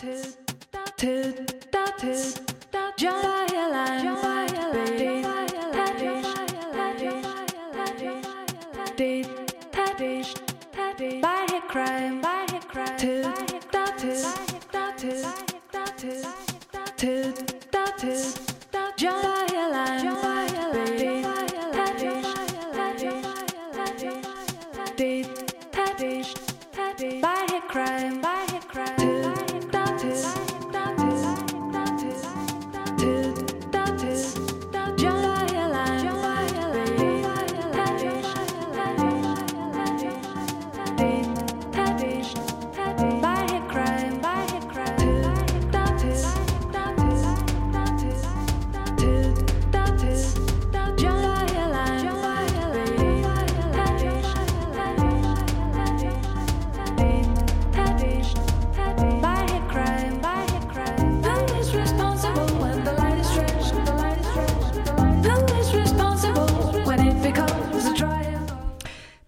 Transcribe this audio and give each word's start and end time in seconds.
Titt 0.00 0.38
titt 0.96 1.70
titt. 1.72 1.98
tut. 1.98 2.47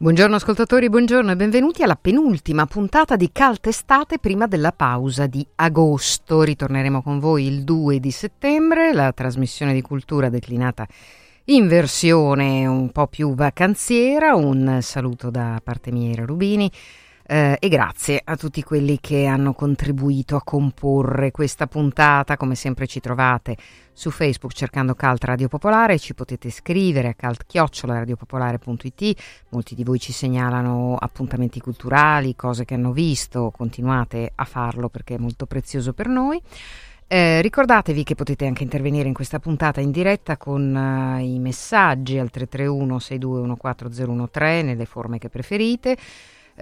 Buongiorno 0.02 0.36
ascoltatori, 0.36 0.88
buongiorno 0.88 1.30
e 1.30 1.36
benvenuti 1.36 1.82
alla 1.82 1.94
penultima 1.94 2.64
puntata 2.64 3.16
di 3.16 3.28
Caltestate 3.30 4.18
prima 4.18 4.46
della 4.46 4.72
pausa 4.72 5.26
di 5.26 5.46
agosto. 5.56 6.40
Ritorneremo 6.40 7.02
con 7.02 7.18
voi 7.18 7.44
il 7.44 7.64
2 7.64 8.00
di 8.00 8.10
settembre, 8.10 8.94
la 8.94 9.12
trasmissione 9.12 9.74
di 9.74 9.82
cultura 9.82 10.30
declinata 10.30 10.86
in 11.44 11.68
versione 11.68 12.66
un 12.66 12.90
po' 12.92 13.08
più 13.08 13.34
vacanziera. 13.34 14.34
Un 14.34 14.78
saluto 14.80 15.28
da 15.28 15.60
parte 15.62 15.92
mia, 15.92 16.24
Rubini. 16.24 16.72
Eh, 17.32 17.58
e 17.60 17.68
grazie 17.68 18.20
a 18.24 18.34
tutti 18.34 18.60
quelli 18.64 18.98
che 19.00 19.26
hanno 19.26 19.52
contribuito 19.52 20.34
a 20.34 20.42
comporre 20.42 21.30
questa 21.30 21.68
puntata. 21.68 22.36
Come 22.36 22.56
sempre 22.56 22.88
ci 22.88 22.98
trovate 22.98 23.56
su 23.92 24.10
Facebook 24.10 24.52
cercando 24.52 24.96
Calt 24.96 25.22
Radio 25.22 25.46
Popolare, 25.46 26.00
ci 26.00 26.12
potete 26.12 26.50
scrivere 26.50 27.06
a 27.06 27.14
calt-radiopopolare.it. 27.14 29.20
Molti 29.50 29.76
di 29.76 29.84
voi 29.84 30.00
ci 30.00 30.10
segnalano 30.10 30.96
appuntamenti 30.98 31.60
culturali, 31.60 32.34
cose 32.34 32.64
che 32.64 32.74
hanno 32.74 32.90
visto, 32.90 33.52
continuate 33.56 34.32
a 34.34 34.44
farlo 34.44 34.88
perché 34.88 35.14
è 35.14 35.18
molto 35.18 35.46
prezioso 35.46 35.92
per 35.92 36.08
noi. 36.08 36.42
Eh, 37.06 37.40
ricordatevi 37.42 38.02
che 38.02 38.16
potete 38.16 38.44
anche 38.44 38.64
intervenire 38.64 39.06
in 39.06 39.14
questa 39.14 39.38
puntata 39.38 39.80
in 39.80 39.92
diretta 39.92 40.36
con 40.36 40.74
uh, 40.74 41.20
i 41.20 41.38
messaggi 41.38 42.18
al 42.18 42.30
331 42.30 42.96
6214013 42.96 44.64
nelle 44.64 44.84
forme 44.84 45.18
che 45.18 45.28
preferite. 45.28 45.96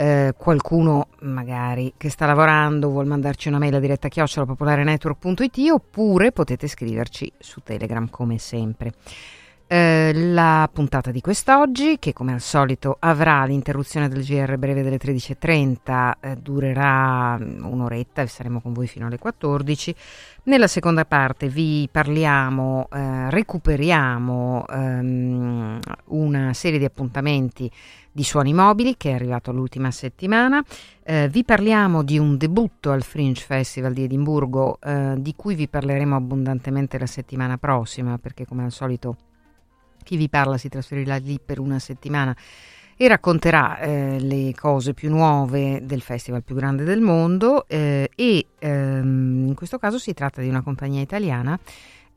Eh, 0.00 0.34
qualcuno 0.36 1.08
magari 1.22 1.94
che 1.96 2.08
sta 2.08 2.24
lavorando 2.24 2.88
vuol 2.88 3.06
mandarci 3.06 3.48
una 3.48 3.58
mail 3.58 3.74
a 3.74 3.80
diretta 3.80 4.06
chiocciolapopolarenetwork.it 4.06 5.58
oppure 5.72 6.30
potete 6.30 6.68
scriverci 6.68 7.32
su 7.36 7.62
Telegram 7.64 8.08
come 8.08 8.38
sempre. 8.38 8.92
Eh, 9.70 10.12
la 10.14 10.70
puntata 10.72 11.10
di 11.10 11.20
quest'oggi, 11.20 11.98
che 11.98 12.12
come 12.12 12.32
al 12.32 12.40
solito 12.40 12.96
avrà 13.00 13.44
l'interruzione 13.44 14.08
del 14.08 14.24
GR 14.24 14.56
breve 14.56 14.82
delle 14.82 14.98
13.30, 14.98 16.12
eh, 16.20 16.36
durerà 16.36 17.36
mm, 17.36 17.66
un'oretta 17.66 18.22
e 18.22 18.28
saremo 18.28 18.60
con 18.60 18.72
voi 18.72 18.86
fino 18.86 19.08
alle 19.08 19.18
14. 19.18 19.94
Nella 20.44 20.68
seconda 20.68 21.04
parte 21.04 21.48
vi 21.48 21.86
parliamo, 21.90 22.88
eh, 22.90 23.30
recuperiamo 23.30 24.64
ehm, 24.66 25.80
una 26.04 26.54
serie 26.54 26.78
di 26.78 26.86
appuntamenti 26.86 27.70
di 28.18 28.24
Suoni 28.24 28.52
Mobili 28.52 28.96
che 28.96 29.10
è 29.10 29.14
arrivato 29.14 29.52
l'ultima 29.52 29.92
settimana. 29.92 30.60
Eh, 31.04 31.28
vi 31.28 31.44
parliamo 31.44 32.02
di 32.02 32.18
un 32.18 32.36
debutto 32.36 32.90
al 32.90 33.04
Fringe 33.04 33.44
Festival 33.44 33.92
di 33.92 34.02
Edimburgo 34.02 34.80
eh, 34.82 35.14
di 35.18 35.34
cui 35.36 35.54
vi 35.54 35.68
parleremo 35.68 36.16
abbondantemente 36.16 36.98
la 36.98 37.06
settimana 37.06 37.58
prossima 37.58 38.18
perché 38.18 38.44
come 38.44 38.64
al 38.64 38.72
solito 38.72 39.16
chi 40.02 40.16
vi 40.16 40.28
parla 40.28 40.58
si 40.58 40.68
trasferirà 40.68 41.14
lì 41.18 41.38
per 41.38 41.60
una 41.60 41.78
settimana 41.78 42.36
e 42.96 43.06
racconterà 43.06 43.78
eh, 43.78 44.18
le 44.18 44.52
cose 44.56 44.94
più 44.94 45.10
nuove 45.10 45.82
del 45.84 46.00
festival 46.02 46.42
più 46.42 46.56
grande 46.56 46.82
del 46.82 47.00
mondo 47.00 47.68
eh, 47.68 48.10
e 48.16 48.46
ehm, 48.58 49.46
in 49.46 49.54
questo 49.54 49.78
caso 49.78 49.96
si 50.00 50.12
tratta 50.12 50.40
di 50.40 50.48
una 50.48 50.62
compagnia 50.62 51.00
italiana 51.00 51.56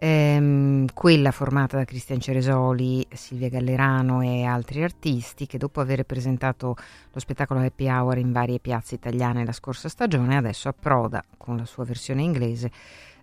ehm, 0.03 0.87
quella 0.93 1.29
formata 1.29 1.77
da 1.77 1.85
Cristian 1.85 2.19
Ceresoli, 2.19 3.05
Silvia 3.13 3.49
Gallerano 3.49 4.21
e 4.21 4.45
altri 4.45 4.81
artisti 4.81 5.45
che 5.45 5.59
dopo 5.59 5.79
aver 5.79 6.05
presentato 6.05 6.75
lo 7.11 7.19
spettacolo 7.19 7.59
Happy 7.59 7.87
Hour 7.87 8.17
in 8.17 8.31
varie 8.31 8.59
piazze 8.59 8.95
italiane 8.95 9.45
la 9.45 9.51
scorsa 9.51 9.89
stagione 9.89 10.35
adesso 10.35 10.69
approda 10.69 11.23
con 11.37 11.55
la 11.55 11.65
sua 11.65 11.85
versione 11.85 12.23
inglese 12.23 12.71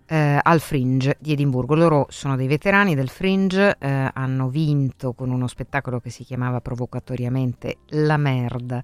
eh, 0.05 0.39
al 0.41 0.61
Fringe 0.61 1.17
di 1.19 1.33
Edimburgo. 1.33 1.75
Loro 1.75 2.05
sono 2.09 2.37
dei 2.37 2.47
veterani 2.47 2.95
del 2.95 3.09
Fringe, 3.09 3.75
eh, 3.77 4.09
hanno 4.13 4.47
vinto 4.47 5.11
con 5.11 5.31
uno 5.31 5.47
spettacolo 5.47 5.99
che 5.99 6.09
si 6.09 6.23
chiamava 6.23 6.61
provocatoriamente 6.61 7.79
La 7.87 8.15
Merda 8.15 8.81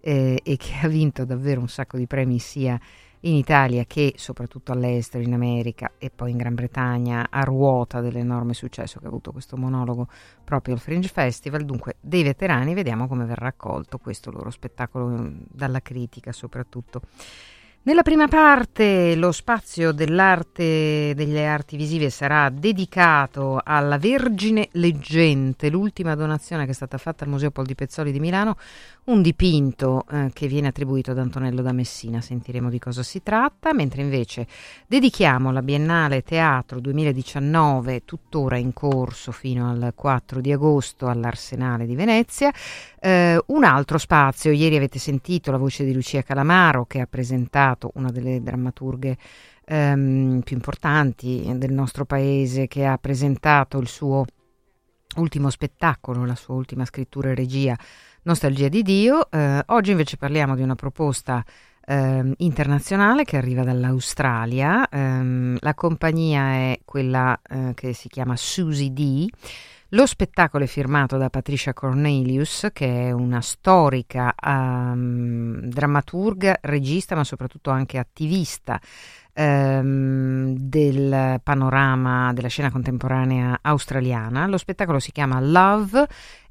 eh, 0.00 0.38
e 0.42 0.56
che 0.58 0.74
ha 0.82 0.88
vinto 0.88 1.24
davvero 1.24 1.60
un 1.60 1.68
sacco 1.68 1.96
di 1.96 2.06
premi 2.06 2.38
sia 2.38 2.78
in 3.20 3.34
Italia 3.34 3.84
che 3.84 4.14
soprattutto 4.16 4.72
all'estero, 4.72 5.24
in 5.24 5.32
America 5.32 5.92
e 5.98 6.10
poi 6.10 6.30
in 6.30 6.36
Gran 6.36 6.54
Bretagna, 6.54 7.28
a 7.30 7.42
ruota 7.42 8.00
dell'enorme 8.00 8.54
successo 8.54 8.98
che 8.98 9.06
ha 9.06 9.08
avuto 9.08 9.32
questo 9.32 9.56
monologo 9.56 10.08
proprio 10.44 10.74
al 10.74 10.80
Fringe 10.80 11.08
Festival. 11.08 11.64
Dunque, 11.64 11.96
dei 12.00 12.22
veterani, 12.22 12.74
vediamo 12.74 13.08
come 13.08 13.24
verrà 13.24 13.48
accolto 13.48 13.98
questo 13.98 14.30
loro 14.30 14.50
spettacolo 14.50 15.06
mm, 15.06 15.38
dalla 15.50 15.80
critica 15.80 16.32
soprattutto. 16.32 17.00
Nella 17.82 18.02
prima 18.02 18.28
parte 18.28 19.14
lo 19.14 19.32
spazio 19.32 19.92
dell'arte 19.92 21.14
delle 21.14 21.46
arti 21.46 21.76
visive 21.76 22.10
sarà 22.10 22.50
dedicato 22.50 23.58
alla 23.64 23.96
Vergine 23.96 24.68
Leggente, 24.72 25.70
l'ultima 25.70 26.14
donazione 26.14 26.66
che 26.66 26.72
è 26.72 26.74
stata 26.74 26.98
fatta 26.98 27.24
al 27.24 27.30
Museo 27.30 27.50
Pol 27.50 27.64
di 27.64 27.74
Pezzoli 27.74 28.12
di 28.12 28.20
Milano, 28.20 28.56
un 29.04 29.22
dipinto 29.22 30.04
eh, 30.10 30.30
che 30.34 30.48
viene 30.48 30.68
attribuito 30.68 31.12
ad 31.12 31.18
Antonello 31.18 31.62
da 31.62 31.72
Messina, 31.72 32.20
sentiremo 32.20 32.68
di 32.68 32.78
cosa 32.78 33.02
si 33.02 33.22
tratta, 33.22 33.72
mentre 33.72 34.02
invece 34.02 34.46
dedichiamo 34.86 35.50
la 35.50 35.62
Biennale 35.62 36.22
Teatro 36.22 36.80
2019, 36.80 38.04
tuttora 38.04 38.58
in 38.58 38.74
corso 38.74 39.32
fino 39.32 39.70
al 39.70 39.92
4 39.94 40.42
di 40.42 40.52
agosto 40.52 41.06
all'Arsenale 41.06 41.86
di 41.86 41.94
Venezia, 41.94 42.52
eh, 43.00 43.40
un 43.46 43.64
altro 43.64 43.96
spazio, 43.96 44.50
ieri 44.50 44.76
avete 44.76 44.98
sentito 44.98 45.50
la 45.50 45.56
voce 45.56 45.84
di 45.84 45.94
Lucia 45.94 46.22
Calamaro 46.22 46.84
che 46.84 47.00
ha 47.00 47.06
presentato 47.08 47.77
una 47.94 48.10
delle 48.10 48.42
drammaturghe 48.42 49.16
ehm, 49.64 50.40
più 50.44 50.56
importanti 50.56 51.52
del 51.56 51.72
nostro 51.72 52.04
paese, 52.04 52.66
che 52.66 52.84
ha 52.84 52.98
presentato 52.98 53.78
il 53.78 53.88
suo 53.88 54.24
ultimo 55.16 55.50
spettacolo, 55.50 56.24
la 56.24 56.34
sua 56.34 56.54
ultima 56.54 56.84
scrittura 56.84 57.30
e 57.30 57.34
regia, 57.34 57.76
Nostalgia 58.22 58.68
di 58.68 58.82
Dio. 58.82 59.30
Eh, 59.30 59.62
oggi 59.66 59.90
invece 59.90 60.16
parliamo 60.16 60.54
di 60.54 60.62
una 60.62 60.74
proposta 60.74 61.44
eh, 61.86 62.34
internazionale 62.38 63.24
che 63.24 63.36
arriva 63.36 63.62
dall'Australia. 63.62 64.88
Eh, 64.88 65.56
la 65.58 65.74
compagnia 65.74 66.50
è 66.52 66.80
quella 66.84 67.40
eh, 67.48 67.72
che 67.74 67.92
si 67.94 68.08
chiama 68.08 68.36
Susie 68.36 68.92
D 68.92 69.28
lo 69.90 70.04
spettacolo 70.04 70.64
è 70.64 70.66
firmato 70.66 71.16
da 71.16 71.30
Patricia 71.30 71.72
Cornelius, 71.72 72.68
che 72.72 73.08
è 73.08 73.10
una 73.10 73.40
storica 73.40 74.34
um, 74.44 75.60
drammaturga, 75.60 76.58
regista, 76.60 77.14
ma 77.14 77.24
soprattutto 77.24 77.70
anche 77.70 77.96
attivista 77.96 78.78
um, 79.34 80.54
del 80.58 81.40
panorama 81.42 82.32
della 82.34 82.48
scena 82.48 82.70
contemporanea 82.70 83.60
australiana. 83.62 84.46
Lo 84.46 84.58
spettacolo 84.58 84.98
si 84.98 85.10
chiama 85.10 85.40
Love 85.40 86.06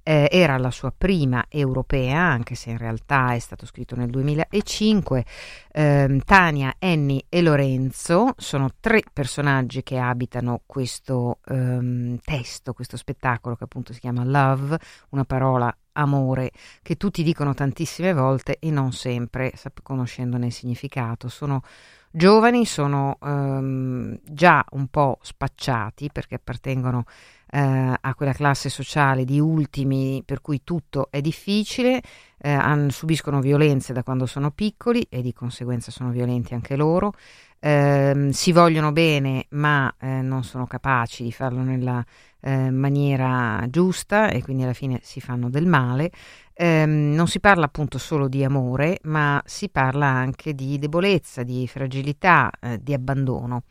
eh, 0.07 0.29
era 0.31 0.57
la 0.57 0.71
sua 0.71 0.93
prima 0.97 1.43
europea, 1.49 2.17
anche 2.21 2.55
se 2.55 2.69
in 2.69 2.77
realtà 2.77 3.33
è 3.33 3.39
stato 3.39 3.65
scritto 3.65 3.97
nel 3.97 4.09
2005. 4.09 5.25
Eh, 5.69 6.21
Tania, 6.23 6.73
Annie 6.79 7.25
e 7.27 7.41
Lorenzo 7.41 8.33
sono 8.37 8.69
tre 8.79 9.01
personaggi 9.11 9.83
che 9.83 9.97
abitano 9.97 10.61
questo 10.65 11.39
ehm, 11.45 12.19
testo, 12.23 12.71
questo 12.71 12.95
spettacolo 12.95 13.57
che 13.57 13.65
appunto 13.65 13.91
si 13.91 13.99
chiama 13.99 14.23
Love, 14.23 14.79
una 15.09 15.25
parola 15.25 15.75
amore, 15.93 16.51
che 16.81 16.95
tutti 16.95 17.21
dicono 17.21 17.53
tantissime 17.53 18.13
volte 18.13 18.59
e 18.59 18.71
non 18.71 18.93
sempre 18.93 19.51
conoscendone 19.83 20.45
il 20.45 20.53
significato. 20.53 21.27
Sono 21.27 21.63
giovani, 22.11 22.65
sono 22.65 23.17
ehm, 23.21 24.19
già 24.23 24.63
un 24.71 24.87
po' 24.87 25.17
spacciati 25.21 26.09
perché 26.13 26.35
appartengono 26.35 27.03
eh, 27.49 27.93
a 27.99 28.15
quella 28.15 28.33
classe 28.33 28.69
sociale 28.69 29.25
di 29.25 29.39
ultimi 29.39 30.21
per 30.25 30.41
cui 30.41 30.61
tutto 30.63 31.07
è 31.09 31.21
difficile, 31.21 32.01
eh, 32.39 32.51
han, 32.51 32.89
subiscono 32.89 33.39
violenze 33.39 33.93
da 33.93 34.03
quando 34.03 34.25
sono 34.25 34.51
piccoli 34.51 35.05
e 35.09 35.21
di 35.21 35.33
conseguenza 35.33 35.91
sono 35.91 36.11
violenti 36.11 36.53
anche 36.53 36.75
loro, 36.75 37.13
eh, 37.59 38.29
si 38.31 38.51
vogliono 38.51 38.91
bene 38.91 39.45
ma 39.49 39.93
eh, 39.99 40.21
non 40.21 40.43
sono 40.43 40.67
capaci 40.67 41.23
di 41.23 41.31
farlo 41.31 41.61
nella 41.61 42.03
eh, 42.41 42.69
maniera 42.71 43.65
giusta 43.69 44.29
e 44.29 44.41
quindi 44.43 44.63
alla 44.63 44.73
fine 44.73 44.99
si 45.03 45.19
fanno 45.19 45.49
del 45.49 45.65
male. 45.65 46.11
Eh, 46.53 46.85
non 46.85 47.27
si 47.27 47.39
parla 47.39 47.65
appunto 47.65 47.97
solo 47.97 48.27
di 48.27 48.43
amore, 48.43 48.99
ma 49.03 49.41
si 49.45 49.69
parla 49.69 50.07
anche 50.07 50.53
di 50.55 50.79
debolezza, 50.79 51.43
di 51.43 51.67
fragilità, 51.67 52.49
eh, 52.59 52.79
di 52.81 52.93
abbandono. 52.93 53.63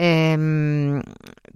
Ehm, 0.00 1.00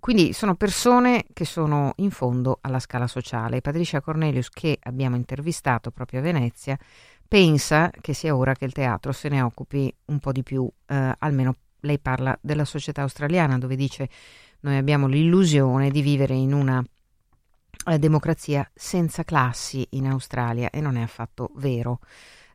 quindi 0.00 0.32
sono 0.32 0.56
persone 0.56 1.26
che 1.32 1.44
sono 1.44 1.92
in 1.98 2.10
fondo 2.10 2.58
alla 2.62 2.80
scala 2.80 3.06
sociale. 3.06 3.60
Patricia 3.60 4.00
Cornelius, 4.00 4.48
che 4.48 4.78
abbiamo 4.82 5.14
intervistato 5.14 5.92
proprio 5.92 6.18
a 6.18 6.24
Venezia, 6.24 6.76
pensa 7.28 7.88
che 8.00 8.12
sia 8.14 8.34
ora 8.34 8.54
che 8.54 8.64
il 8.64 8.72
teatro 8.72 9.12
se 9.12 9.28
ne 9.28 9.42
occupi 9.42 9.94
un 10.06 10.18
po' 10.18 10.32
di 10.32 10.42
più, 10.42 10.68
eh, 10.86 11.14
almeno 11.18 11.54
lei 11.82 12.00
parla 12.00 12.36
della 12.40 12.64
società 12.64 13.02
australiana 13.02 13.58
dove 13.58 13.76
dice 13.76 14.08
noi 14.60 14.76
abbiamo 14.76 15.06
l'illusione 15.06 15.90
di 15.90 16.02
vivere 16.02 16.34
in 16.34 16.52
una 16.52 16.84
eh, 17.86 17.98
democrazia 17.98 18.68
senza 18.74 19.22
classi 19.22 19.86
in 19.90 20.08
Australia 20.08 20.68
e 20.70 20.80
non 20.80 20.96
è 20.96 21.02
affatto 21.02 21.52
vero. 21.54 22.00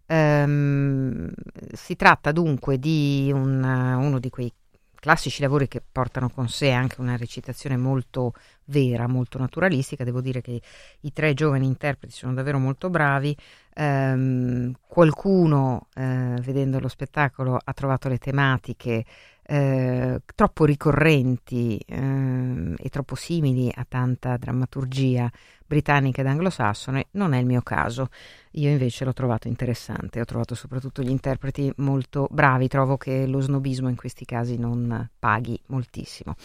Um, 0.10 1.30
si 1.72 1.96
tratta 1.96 2.32
dunque 2.32 2.78
di 2.78 3.30
un, 3.34 3.62
uno 3.64 4.20
di 4.20 4.30
quei 4.30 4.54
classici 5.00 5.42
lavori 5.42 5.68
che 5.68 5.82
portano 5.90 6.30
con 6.30 6.50
sé 6.50 6.72
anche 6.72 7.02
una 7.02 7.18
recitazione 7.18 7.78
molto 7.78 8.34
vera, 8.66 9.08
molto 9.08 9.38
naturalistica. 9.38 10.04
Devo 10.04 10.22
dire 10.22 10.42
che 10.42 10.62
i 11.02 11.14
tre 11.14 11.34
giovani 11.34 11.66
interpreti 11.66 12.14
sono 12.14 12.34
davvero 12.34 12.60
molto 12.60 12.90
bravi. 12.90 13.36
Um, 13.76 14.74
qualcuno, 14.88 15.88
eh, 15.94 16.36
vedendo 16.42 16.80
lo 16.80 16.88
spettacolo, 16.88 17.60
ha 17.64 17.74
trovato 17.74 18.10
le 18.10 18.18
tematiche 18.18 19.06
eh, 19.50 20.22
troppo 20.36 20.66
ricorrenti 20.66 21.78
eh, 21.78 22.74
e 22.78 22.90
troppo 22.90 23.16
simili 23.16 23.72
a 23.74 23.86
tanta 23.88 24.36
drammaturgia 24.36 25.32
britannica 25.66 26.20
ed 26.22 26.28
anglosassone, 26.28 27.08
non 27.12 27.34
è 27.34 27.40
il 27.40 27.46
mio 27.46 27.62
caso. 27.62 28.10
Io 28.52 28.70
invece 28.70 29.06
l'ho 29.06 29.14
trovato 29.14 29.48
interessante, 29.48 30.20
ho 30.20 30.26
trovato 30.26 30.54
soprattutto 30.54 31.02
gli 31.02 31.10
interpreti 31.10 31.72
molto 31.78 32.28
bravi, 32.30 32.68
trovo 32.68 32.98
che 32.98 33.26
lo 33.26 33.40
snobismo 33.40 33.88
in 33.88 33.96
questi 33.96 34.26
casi 34.26 34.58
non 34.58 35.10
paghi 35.18 35.58
moltissimo. 35.68 36.36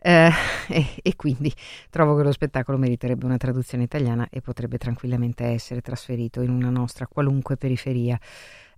Eh, 0.00 0.30
e, 0.68 0.86
e, 1.00 1.14
quindi 1.14 1.52
trovo 1.90 2.16
che 2.16 2.24
lo 2.24 2.32
spettacolo 2.32 2.76
meriterebbe 2.76 3.24
una 3.24 3.36
traduzione 3.36 3.84
italiana 3.84 4.26
e 4.30 4.40
potrebbe 4.40 4.78
tranquillamente 4.78 5.44
essere 5.44 5.80
trasferito 5.80 6.40
in 6.40 6.50
una 6.50 6.70
nostra 6.70 7.06
qualunque 7.06 7.56
periferia 7.56 8.18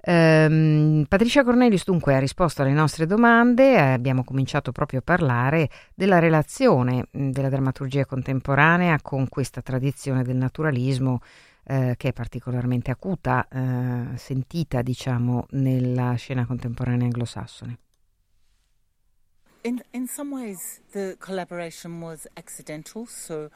Um, 0.07 1.07
Patricia 1.09 1.43
Cornelius 1.45 1.85
dunque 1.85 2.15
ha 2.15 2.19
risposto 2.19 2.61
alle 2.61 2.73
nostre 2.73 3.07
domande, 3.07 3.81
abbiamo 3.81 4.23
cominciato 4.23 4.71
proprio 4.71 4.99
a 4.99 5.03
parlare 5.03 5.71
della 5.95 6.19
relazione 6.19 7.07
della 7.11 7.49
drammaturgia 7.49 8.05
contemporanea 8.05 9.01
con 9.01 9.29
questa 9.29 9.63
tradizione 9.63 10.23
del 10.23 10.37
naturalismo 10.37 11.21
eh, 11.65 11.95
che 11.97 12.09
è 12.09 12.13
particolarmente 12.13 12.91
acuta, 12.91 13.49
eh, 13.49 14.17
sentita 14.19 14.83
diciamo 14.83 15.47
nella 15.53 16.13
scena 16.17 16.45
contemporanea 16.45 17.07
anglosassone. 17.07 17.79
In, 19.67 19.81
in 19.93 20.07
some 20.07 20.35
ways 20.35 20.83
the 20.93 21.17
collaboration 21.19 22.03
was 22.03 22.29
accidental, 22.35 23.07
so 23.07 23.51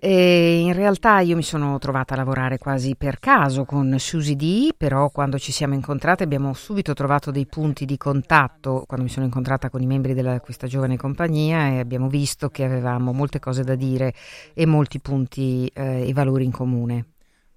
e 0.00 0.60
in 0.60 0.72
realtà 0.72 1.20
io 1.20 1.36
mi 1.36 1.44
sono 1.44 1.78
trovata 1.78 2.14
a 2.14 2.16
lavorare 2.16 2.58
quasi 2.58 2.96
per 2.96 3.20
caso 3.20 3.64
con 3.64 3.96
Susie 3.98 4.34
D, 4.34 4.74
però 4.76 5.10
quando 5.10 5.38
ci 5.38 5.52
siamo 5.52 5.74
incontrate 5.74 6.24
abbiamo 6.24 6.52
subito 6.52 6.92
trovato 6.92 7.30
dei 7.30 7.46
punti 7.46 7.84
di 7.84 7.96
contatto, 7.96 8.82
quando 8.86 9.06
mi 9.06 9.12
sono 9.12 9.26
incontrata 9.26 9.70
con 9.70 9.80
i 9.80 9.86
membri 9.86 10.12
di 10.12 10.40
questa 10.40 10.66
giovane 10.66 10.96
compagnia 10.96 11.68
e 11.68 11.78
abbiamo 11.78 12.08
visto 12.08 12.48
che 12.48 12.64
avevamo 12.64 13.12
molte 13.12 13.38
cose 13.38 13.62
da 13.62 13.76
dire 13.76 14.12
e 14.54 14.66
molti 14.66 14.98
punti 14.98 15.70
eh, 15.72 16.08
e 16.08 16.12
valori 16.12 16.44
in 16.44 16.52
comune. 16.52 17.06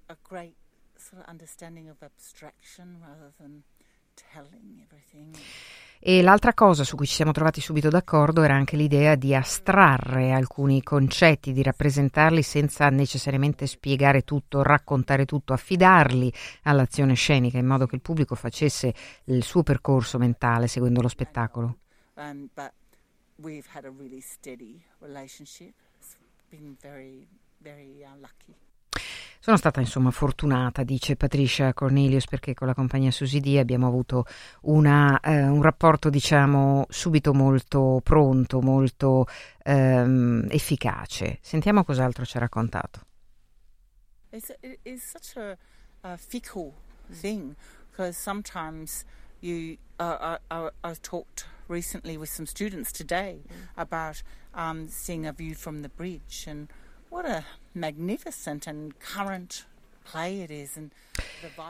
A 0.06 0.16
great 0.22 0.54
sort 0.94 1.22
of 1.22 1.28
understanding 1.28 1.88
of 1.88 2.00
abstraction 2.02 2.98
rather 3.00 3.32
than 3.38 3.64
telling 4.14 4.80
everything. 4.84 5.34
E 5.98 6.22
l'altra 6.22 6.54
cosa 6.54 6.84
su 6.84 6.96
cui 6.96 7.06
ci 7.06 7.14
siamo 7.14 7.32
trovati 7.32 7.60
subito 7.60 7.88
d'accordo 7.88 8.42
era 8.42 8.54
anche 8.54 8.76
l'idea 8.76 9.14
di 9.14 9.34
astrarre 9.34 10.32
alcuni 10.32 10.82
concetti, 10.82 11.52
di 11.52 11.62
rappresentarli 11.62 12.42
senza 12.42 12.88
necessariamente 12.90 13.66
spiegare 13.66 14.22
tutto, 14.22 14.62
raccontare 14.62 15.24
tutto, 15.24 15.52
affidarli 15.52 16.32
all'azione 16.64 17.14
scenica 17.14 17.58
in 17.58 17.66
modo 17.66 17.86
che 17.86 17.96
il 17.96 18.02
pubblico 18.02 18.34
facesse 18.34 18.94
il 19.24 19.42
suo 19.42 19.62
percorso 19.62 20.18
mentale 20.18 20.66
seguendo 20.66 21.00
lo 21.00 21.08
spettacolo. 21.08 21.76
Um, 22.14 22.48
we've 23.36 23.68
had 23.72 23.84
a 23.84 23.90
really 23.90 24.20
steady 24.20 24.82
relationship. 25.00 25.74
It's 25.98 26.16
been 26.48 26.76
very, 26.80 27.26
very 27.60 28.04
uh. 28.04 28.65
Sono 29.46 29.58
stata 29.58 29.78
insomma 29.78 30.10
fortunata, 30.10 30.82
dice 30.82 31.14
Patricia 31.14 31.72
Cornelius, 31.72 32.26
perché 32.26 32.52
con 32.52 32.66
la 32.66 32.74
compagnia 32.74 33.12
Susi 33.12 33.38
D 33.38 33.58
abbiamo 33.60 33.86
avuto 33.86 34.24
una, 34.62 35.20
eh, 35.20 35.44
un 35.44 35.62
rapporto 35.62 36.10
diciamo 36.10 36.86
subito 36.88 37.32
molto 37.32 38.00
pronto, 38.02 38.60
molto 38.60 39.28
ehm, 39.62 40.48
efficace. 40.50 41.38
Sentiamo 41.42 41.84
cos'altro 41.84 42.24
ci 42.24 42.38
ha 42.38 42.40
raccontato. 42.40 43.00
It's, 44.30 44.52
it's 44.82 45.08
such 45.08 45.36
a, 45.36 45.56
a 46.00 46.16
fickle 46.16 46.72
thing 47.12 47.54
because 47.92 48.18
sometimes 48.20 49.04
you 49.38 49.76
I, 50.00 50.38
I, 50.50 50.70
I 50.82 50.94
talked 51.00 51.46
recently 51.68 52.16
with 52.16 52.30
some 52.30 52.46
students 52.46 52.90
today 52.90 53.44
mm. 53.46 53.68
about 53.76 54.24
um, 54.54 54.88
seeing 54.88 55.24
a 55.24 55.30
view 55.30 55.54
from 55.54 55.82
the 55.82 55.88
bridge 55.88 56.48
and 56.48 56.66
what 57.10 57.24
a 57.24 57.44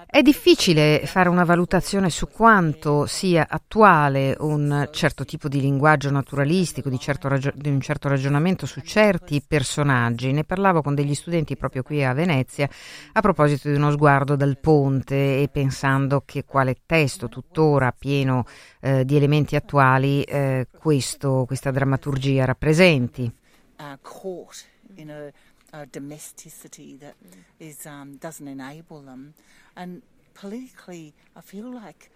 È 0.07 0.23
difficile 0.23 1.03
fare 1.07 1.29
una 1.29 1.45
valutazione 1.45 2.11
su 2.11 2.29
quanto 2.29 3.07
sia 3.07 3.47
attuale 3.49 4.37
un 4.41 4.89
certo 4.93 5.25
tipo 5.25 5.49
di 5.49 5.61
linguaggio 5.61 6.11
naturalistico, 6.11 6.91
di, 6.91 6.99
certo 6.99 7.29
ragio- 7.29 7.53
di, 7.55 7.71
un 7.71 7.81
certo 7.81 8.09
ragionamento 8.09 8.67
su 8.67 8.81
certi 8.83 9.43
personaggi. 9.43 10.33
Ne 10.33 10.45
parlavo 10.45 10.83
con 10.83 10.95
degli 10.95 11.15
studenti 11.15 11.57
proprio 11.57 11.83
qui 11.83 12.05
a 12.05 12.13
Venezia 12.13 12.69
a 13.13 13.21
proposito 13.21 13.69
di 13.69 13.77
uno 13.77 13.91
sguardo 13.91 14.37
dal 14.37 14.59
ponte 14.59 15.41
e 15.41 15.49
pensando 15.51 16.23
che 16.25 16.45
quale 16.45 16.77
testo 16.85 17.29
tuttora 17.29 17.93
pieno 17.93 18.45
eh, 18.81 19.05
di 19.05 19.17
elementi 19.17 19.57
attuali 19.57 20.23
eh, 20.23 20.69
questo, 20.79 21.45
questa 21.47 21.71
drammaturgia 21.71 22.45
rappresenti. 22.45 23.33
Uh, 23.79 25.33
in 25.73 25.79
a, 25.79 25.83
a 25.83 25.87
domesticity 25.87 26.97
that 26.97 27.15
mm. 27.25 27.39
is, 27.61 27.87
um, 27.87 28.17
doesn't 28.17 28.49
enable 28.49 29.01
them. 29.01 29.35
And 29.77 30.03
politically, 30.35 31.15
I 31.37 31.41
feel 31.41 31.73
like 31.73 32.11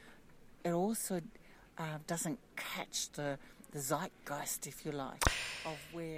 it 0.65 0.73
also 0.73 1.21
uh, 1.79 1.99
doesn't 2.07 2.39
catch 2.57 3.11
the 3.13 3.39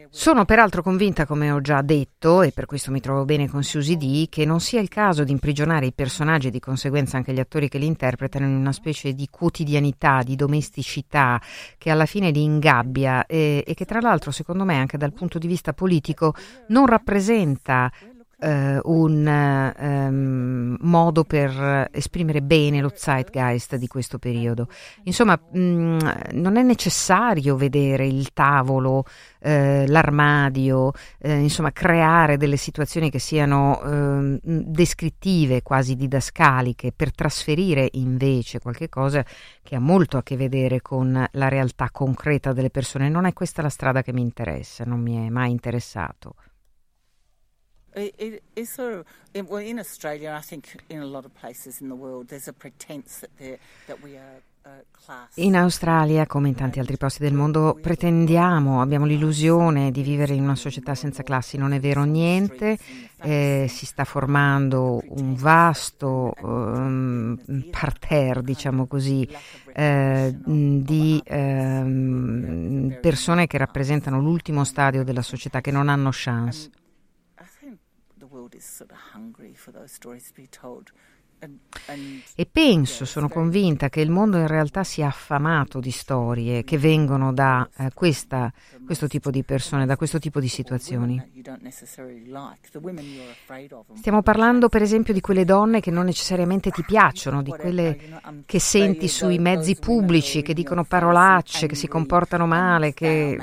Sono 0.08 0.44
peraltro 0.46 0.82
convinta, 0.82 1.26
come 1.26 1.50
ho 1.50 1.60
già 1.60 1.82
detto, 1.82 2.40
e 2.40 2.50
per 2.50 2.64
questo 2.64 2.90
mi 2.90 3.00
trovo 3.00 3.24
bene 3.24 3.48
con 3.48 3.62
Susie 3.62 3.96
D, 3.96 4.28
che 4.30 4.46
non 4.46 4.60
sia 4.60 4.80
il 4.80 4.88
caso 4.88 5.22
di 5.22 5.32
imprigionare 5.32 5.86
i 5.86 5.92
personaggi 5.92 6.46
e 6.48 6.50
di 6.50 6.60
conseguenza 6.60 7.18
anche 7.18 7.32
gli 7.32 7.40
attori 7.40 7.68
che 7.68 7.78
li 7.78 7.86
interpretano 7.86 8.46
in 8.46 8.54
una 8.54 8.72
specie 8.72 9.12
di 9.12 9.28
quotidianità, 9.30 10.22
di 10.22 10.34
domesticità 10.34 11.40
che 11.76 11.90
alla 11.90 12.06
fine 12.06 12.30
li 12.30 12.42
ingabbia 12.42 13.26
e, 13.26 13.62
e 13.66 13.74
che 13.74 13.84
tra 13.84 14.00
l'altro 14.00 14.30
secondo 14.30 14.64
me 14.64 14.76
anche 14.76 14.96
dal 14.96 15.12
punto 15.12 15.38
di 15.38 15.46
vista 15.46 15.74
politico 15.74 16.34
non 16.68 16.86
rappresenta 16.86 17.90
eh, 18.42 18.80
un 18.82 19.72
um, 19.78 20.76
modo 20.80 21.22
per 21.24 21.88
esprimere 21.92 22.42
bene 22.42 22.80
lo 22.80 22.92
zeitgeist 22.94 23.76
di 23.76 23.86
questo 23.86 24.18
periodo. 24.18 24.66
Insomma, 25.04 25.36
mh, 25.36 25.58
mm, 25.58 25.98
non 26.32 26.56
è 26.56 26.62
necessario 26.62 27.56
vedere 27.56 28.06
il 28.06 28.32
tavolo, 28.32 29.04
eh, 29.40 29.86
l'armadio, 29.86 30.92
eh, 31.18 31.34
insomma, 31.34 31.70
creare 31.70 32.36
delle 32.36 32.56
situazioni 32.56 33.10
che 33.10 33.20
siano 33.20 33.80
ehm, 33.82 34.38
descrittive, 34.42 35.62
quasi 35.62 35.94
didascaliche, 35.94 36.92
per 36.92 37.14
trasferire 37.14 37.88
invece 37.92 38.58
qualche 38.58 38.88
cosa 38.88 39.24
che 39.62 39.76
ha 39.76 39.80
molto 39.80 40.16
a 40.16 40.22
che 40.22 40.36
vedere 40.36 40.80
con 40.80 41.24
la 41.30 41.48
realtà 41.48 41.90
concreta 41.90 42.52
delle 42.52 42.70
persone. 42.70 43.08
Non 43.08 43.26
è 43.26 43.32
questa 43.32 43.62
la 43.62 43.68
strada 43.68 44.02
che 44.02 44.12
mi 44.12 44.20
interessa, 44.20 44.84
non 44.84 45.00
mi 45.00 45.26
è 45.26 45.30
mai 45.30 45.50
interessato. 45.50 46.34
It, 47.94 48.42
it, 48.54 48.66
sort 48.66 48.94
of 48.94 49.04
it, 49.34 49.48
well 49.48 49.62
in 49.62 49.78
Australia. 49.78 50.34
I 50.38 50.40
think 50.42 50.76
in 50.88 51.00
a 51.00 51.06
lot 51.06 51.24
of 51.24 51.32
places 51.34 51.80
in 51.80 51.88
the 51.88 51.94
world, 51.94 52.28
there's 52.28 52.48
a 52.48 52.52
pretense 52.52 53.26
that 53.38 53.58
that 53.86 54.02
we 54.02 54.16
are. 54.16 54.42
In 55.34 55.56
Australia, 55.56 56.24
come 56.24 56.46
in 56.46 56.54
tanti 56.54 56.78
altri 56.78 56.96
posti 56.96 57.20
del 57.20 57.34
mondo, 57.34 57.76
pretendiamo, 57.80 58.80
abbiamo 58.80 59.06
l'illusione 59.06 59.90
di 59.90 60.02
vivere 60.02 60.34
in 60.34 60.42
una 60.44 60.54
società 60.54 60.94
senza 60.94 61.24
classi. 61.24 61.56
Non 61.56 61.72
è 61.72 61.80
vero 61.80 62.04
niente, 62.04 62.78
eh, 63.22 63.66
si 63.68 63.86
sta 63.86 64.04
formando 64.04 65.02
un 65.08 65.34
vasto 65.34 66.32
um, 66.42 67.36
parterre, 67.70 68.44
diciamo 68.44 68.86
così, 68.86 69.28
eh, 69.74 70.32
di 70.44 71.20
eh, 71.24 72.98
persone 73.00 73.48
che 73.48 73.58
rappresentano 73.58 74.20
l'ultimo 74.20 74.62
stadio 74.62 75.02
della 75.02 75.22
società, 75.22 75.60
che 75.60 75.72
non 75.72 75.88
hanno 75.88 76.10
chance. 76.12 76.70
E 82.36 82.46
penso, 82.46 83.04
sono 83.04 83.28
convinta 83.28 83.88
che 83.88 84.00
il 84.00 84.10
mondo 84.10 84.36
in 84.36 84.46
realtà 84.46 84.84
sia 84.84 85.08
affamato 85.08 85.80
di 85.80 85.90
storie 85.90 86.62
che 86.62 86.78
vengono 86.78 87.32
da 87.32 87.68
eh, 87.78 87.90
questa, 87.92 88.52
questo 88.84 89.08
tipo 89.08 89.32
di 89.32 89.42
persone, 89.42 89.84
da 89.84 89.96
questo 89.96 90.20
tipo 90.20 90.38
di 90.38 90.46
situazioni. 90.46 91.20
Stiamo 93.94 94.22
parlando 94.22 94.68
per 94.68 94.82
esempio 94.82 95.12
di 95.12 95.20
quelle 95.20 95.44
donne 95.44 95.80
che 95.80 95.90
non 95.90 96.04
necessariamente 96.04 96.70
ti 96.70 96.84
piacciono, 96.84 97.42
di 97.42 97.50
quelle 97.50 97.98
che 98.46 98.60
senti 98.60 99.08
sui 99.08 99.38
mezzi 99.38 99.74
pubblici, 99.74 100.42
che 100.42 100.54
dicono 100.54 100.84
parolacce, 100.84 101.66
che 101.66 101.74
si 101.74 101.88
comportano 101.88 102.46
male, 102.46 102.94
che... 102.94 103.36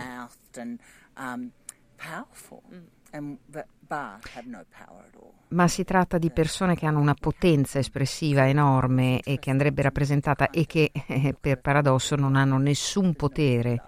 Ma 5.50 5.68
si 5.68 5.84
tratta 5.84 6.18
di 6.18 6.32
persone 6.32 6.76
che 6.76 6.86
hanno 6.86 7.00
una 7.00 7.16
potenza 7.16 7.80
espressiva 7.80 8.48
enorme 8.48 9.20
e 9.22 9.40
che 9.40 9.50
andrebbe 9.50 9.82
rappresentata 9.82 10.50
e 10.52 10.66
che 10.66 10.92
eh, 10.94 11.36
per 11.40 11.60
paradosso 11.60 12.16
non 12.16 12.36
hanno 12.36 12.58
nessun 12.58 13.16
potere. 13.16 13.82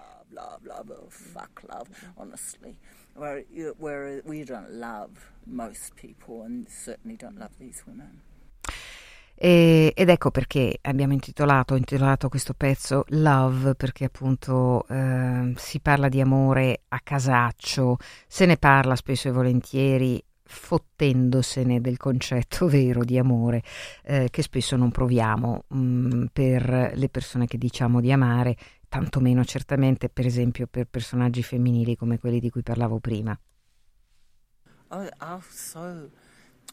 E, 9.34 9.92
ed 9.96 10.08
ecco 10.08 10.30
perché 10.30 10.78
abbiamo 10.82 11.12
intitolato, 11.12 11.74
intitolato, 11.74 12.28
questo 12.28 12.54
pezzo 12.54 13.04
Love, 13.08 13.74
perché 13.74 14.04
appunto 14.04 14.86
eh, 14.88 15.52
si 15.56 15.80
parla 15.80 16.08
di 16.08 16.20
amore 16.20 16.82
a 16.88 17.00
casaccio, 17.02 17.96
se 18.26 18.46
ne 18.46 18.56
parla 18.56 18.94
spesso 18.94 19.28
e 19.28 19.32
volentieri 19.32 20.24
fottendosene 20.52 21.80
del 21.80 21.96
concetto 21.96 22.68
vero 22.68 23.04
di 23.04 23.18
amore 23.18 23.62
eh, 24.04 24.28
che 24.30 24.42
spesso 24.42 24.76
non 24.76 24.90
proviamo 24.90 25.64
mh, 25.66 25.78
mm, 25.78 26.24
per 26.32 26.92
le 26.94 27.08
persone 27.08 27.46
che 27.46 27.58
diciamo 27.58 28.00
di 28.00 28.12
amare, 28.12 28.56
tantomeno 28.88 29.44
certamente 29.44 30.08
per 30.10 30.26
esempio 30.26 30.66
per 30.66 30.86
personaggi 30.86 31.42
femminili 31.42 31.96
come 31.96 32.18
quelli 32.18 32.38
di 32.38 32.50
cui 32.50 32.62
parlavo 32.62 32.98
prima. 32.98 33.36
Oh, 34.88 35.08
oh 35.20 35.42
so 35.48 36.10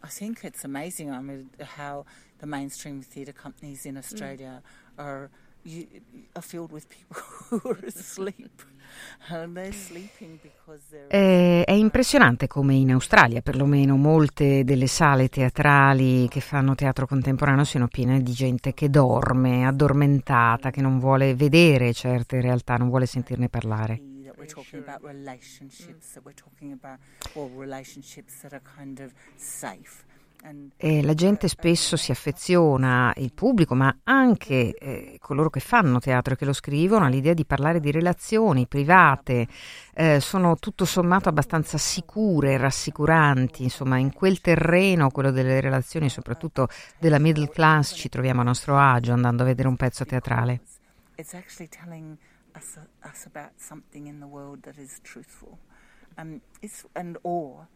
I 0.04 0.08
think 0.08 0.44
it's 0.44 0.64
amazing 0.64 1.12
I 1.12 1.20
mean, 1.22 1.50
how 1.78 2.06
the 2.40 2.46
mainstream 2.46 3.02
theatre 3.02 3.34
companies 3.34 3.86
in 3.86 3.98
Australia 3.98 4.62
mm. 4.62 5.04
are, 5.04 5.30
you, 5.64 5.88
are 6.36 6.42
filled 6.42 6.72
with 6.72 6.88
people 6.88 7.18
who 7.50 7.62
are 7.70 7.86
asleep. 7.86 8.62
È, 11.08 11.64
è, 11.66 11.72
impressionante 11.72 12.48
come 12.48 12.74
in 12.76 12.92
Australia, 12.92 13.42
perlomeno, 13.42 13.96
molte 13.98 14.64
delle 14.64 14.88
sale 14.88 15.30
teatrali 15.30 16.28
che 16.28 16.40
fanno 16.40 16.76
teatro 16.76 17.06
contemporaneo 17.06 17.64
siano 17.64 17.88
piene 17.88 18.22
di 18.22 18.32
gente 18.32 18.74
che 18.74 18.90
dorme, 18.90 19.66
addormentata, 19.66 20.72
che 20.72 20.82
non 20.82 21.00
vuole 21.00 21.36
vedere 21.36 21.94
certe 21.94 22.42
realtà, 22.42 22.76
non 22.78 22.90
vuole 22.90 23.06
sentirne 23.06 23.50
parlare. 23.50 24.02
We're 24.40 24.46
talking 24.46 24.80
about 24.80 25.04
relationships, 25.04 26.14
that 26.14 26.24
we're 26.24 26.34
talking 26.34 26.72
about, 26.72 27.00
well, 27.36 27.50
relationships 27.50 28.40
that 28.42 28.54
are 28.54 28.62
kind 28.78 29.00
of 29.00 29.12
safe. 29.36 30.06
E 30.78 31.04
la 31.04 31.14
gente 31.16 31.50
spesso 31.50 31.98
si 31.98 32.12
affeziona, 32.12 33.12
il 33.18 33.34
pubblico, 33.34 33.76
ma 33.76 33.94
anche 34.04 34.74
eh, 34.74 35.18
coloro 35.20 35.50
che 35.50 35.60
fanno 35.60 36.00
teatro 36.00 36.34
e 36.34 36.38
che 36.38 36.46
lo 36.46 36.54
scrivono, 36.54 37.04
all'idea 37.04 37.34
di 37.34 37.44
parlare 37.44 37.82
di 37.82 37.92
relazioni 37.92 38.66
private. 38.66 39.48
Eh, 39.94 40.22
sono 40.22 40.56
tutto 40.56 40.86
sommato 40.86 41.28
abbastanza 41.28 41.78
sicure, 41.78 42.56
rassicuranti, 42.56 43.64
insomma, 43.64 43.98
in 43.98 44.14
quel 44.14 44.40
terreno, 44.40 45.10
quello 45.10 45.32
delle 45.32 45.60
relazioni, 45.60 46.08
soprattutto 46.08 46.70
della 46.98 47.20
middle 47.20 47.50
class, 47.50 47.94
ci 47.94 48.08
troviamo 48.08 48.40
a 48.40 48.46
nostro 48.46 48.78
agio 48.78 49.12
andando 49.12 49.44
a 49.44 49.48
vedere 49.48 49.68
un 49.68 49.76
pezzo 49.76 50.06
teatrale. 50.06 50.62
It's 51.18 51.34
actually 51.34 51.68
telling 51.68 52.18
us, 52.56 52.78
us 53.04 53.26
about 53.26 53.52
something 53.58 54.08
in 54.08 54.20
the 54.20 54.28
world 54.28 54.62
that 54.64 54.78
is 54.78 55.00
truthful. 55.02 55.58
Um, 56.18 56.42
and 56.94 57.18
or 57.24 57.68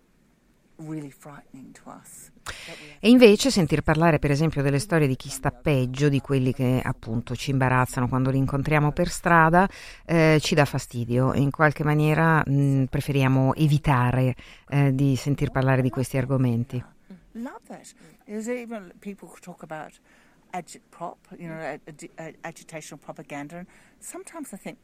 e 3.00 3.10
invece 3.10 3.51
sentir 3.51 3.84
parlare 3.84 4.18
per 4.18 4.32
esempio 4.32 4.63
delle 4.63 4.80
storie 4.80 5.08
di 5.08 5.15
chi 5.15 5.30
sta 5.30 5.51
peggio, 5.51 6.10
di 6.10 6.20
quelli 6.20 6.51
che 6.51 6.82
appunto 6.84 7.36
ci 7.36 7.51
imbarazzano 7.51 8.08
quando 8.08 8.32
li 8.32 8.39
incontriamo 8.39 8.92
per 8.92 9.10
strada, 9.10 9.70
eh, 10.06 10.39
ci 10.42 10.56
dà 10.56 10.65
fastidio. 10.65 11.34
In 11.34 11.51
qualche 11.51 11.84
maniera 11.84 12.44
mh, 12.46 12.86
preferiamo 12.89 13.53
evitare 13.53 14.36
eh, 14.70 14.94
di 14.94 15.15
sentir 15.15 15.51
parlare 15.51 15.82
di 15.82 15.89
questi 15.89 16.18
argomenti. 16.18 16.84
Love 17.34 17.60
it. 17.70 17.96
Even 18.25 18.94
people 19.00 19.30
talk 19.39 19.63
about 19.63 20.00
agitprop, 20.53 21.17
you 21.38 21.48
know, 21.48 21.77
agitational 22.43 23.01
propaganda. 23.01 23.57
And 23.57 23.67
Sometimes 24.00 24.53
I 24.53 24.57
think 24.57 24.77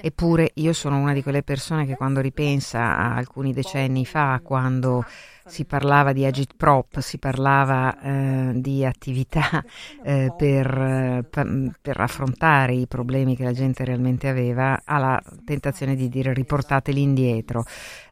Eppure 0.00 0.50
io 0.54 0.72
sono 0.72 0.98
una 0.98 1.12
di 1.12 1.22
quelle 1.22 1.42
persone 1.42 1.86
che 1.86 1.96
quando 1.96 2.20
ripensa 2.20 2.96
a 2.96 3.14
alcuni 3.14 3.52
decenni 3.52 4.04
fa, 4.04 4.40
quando 4.42 5.04
si 5.46 5.64
parlava 5.64 6.12
di 6.12 6.24
agitprop, 6.24 6.98
si 7.00 7.18
parlava 7.18 8.00
eh, 8.00 8.52
di 8.56 8.84
attività 8.84 9.64
eh, 10.04 10.32
per, 10.36 11.26
per, 11.28 12.00
affrontare 12.00 12.74
i 12.74 12.86
problemi 12.86 13.34
che 13.34 13.44
la 13.44 13.52
gente 13.52 13.84
realmente 13.84 14.28
aveva, 14.28 14.82
ha 14.84 14.98
la 14.98 15.22
tentazione 15.44 15.96
di 15.96 16.08
dire 16.08 16.32
riportateli 16.32 17.00
indietro. 17.00 17.64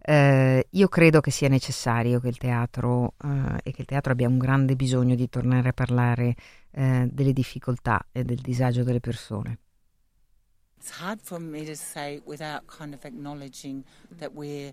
Eh, 0.03 0.67
io 0.71 0.89
credo 0.89 1.21
che 1.21 1.31
sia 1.31 1.49
necessario 1.49 2.21
che 2.21 2.29
il 2.29 2.39
teatro 2.39 3.15
eh, 3.23 3.61
e 3.63 3.73
che 3.73 3.83
il 3.83 3.87
teatro 3.87 4.13
abbia 4.13 4.29
un 4.29 4.39
grande 4.39 4.75
bisogno 4.75 5.15
di 5.15 5.29
tornare 5.29 5.69
a 5.69 5.73
parlare 5.73 6.35
eh, 6.73 7.09
delle 7.11 7.33
difficoltà 7.33 8.07
e 8.13 8.25
del 8.25 8.41
disagio 8.41 8.83
delle 8.83 9.01
persone. 9.01 9.59
It's 10.79 10.91
hard 10.91 11.21
for 11.21 11.41
me 11.41 11.65
to 11.65 11.77
say 11.77 12.21
without 12.25 12.67
kind 12.67 12.95
of 12.95 13.05
acknowledging 13.05 13.85
that 14.19 14.35
we're 14.35 14.73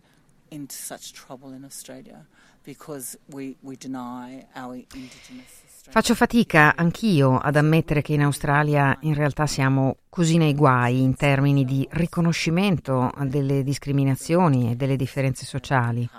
in 0.50 0.69
such 0.69 1.13
trouble 1.13 1.53
in 1.53 1.65
Australia 1.65 2.25
because 2.63 3.17
we, 3.29 3.55
we 3.62 3.75
deny 3.75 4.45
our 4.55 4.75
indigenous 4.75 5.63
Faccio 5.89 6.15
fatica 6.15 6.75
anch'io 6.77 7.38
ad 7.38 7.57
ammettere 7.57 8.01
che 8.01 8.13
in 8.13 8.24
Australia 8.24 8.98
in 9.01 9.13
realtà 9.13 9.45
siamo 9.45 9.98
così 10.07 10.38
nei 10.38 10.55
guai 10.55 11.01
in 11.01 11.15
termini 11.15 11.65
di 11.65 11.86
riconoscimento 11.91 13.12
delle 13.25 13.63
discriminazioni 13.63 14.72
e 14.72 14.75
delle 14.77 14.95
differenze 14.95 15.45
sociali. 15.45 16.10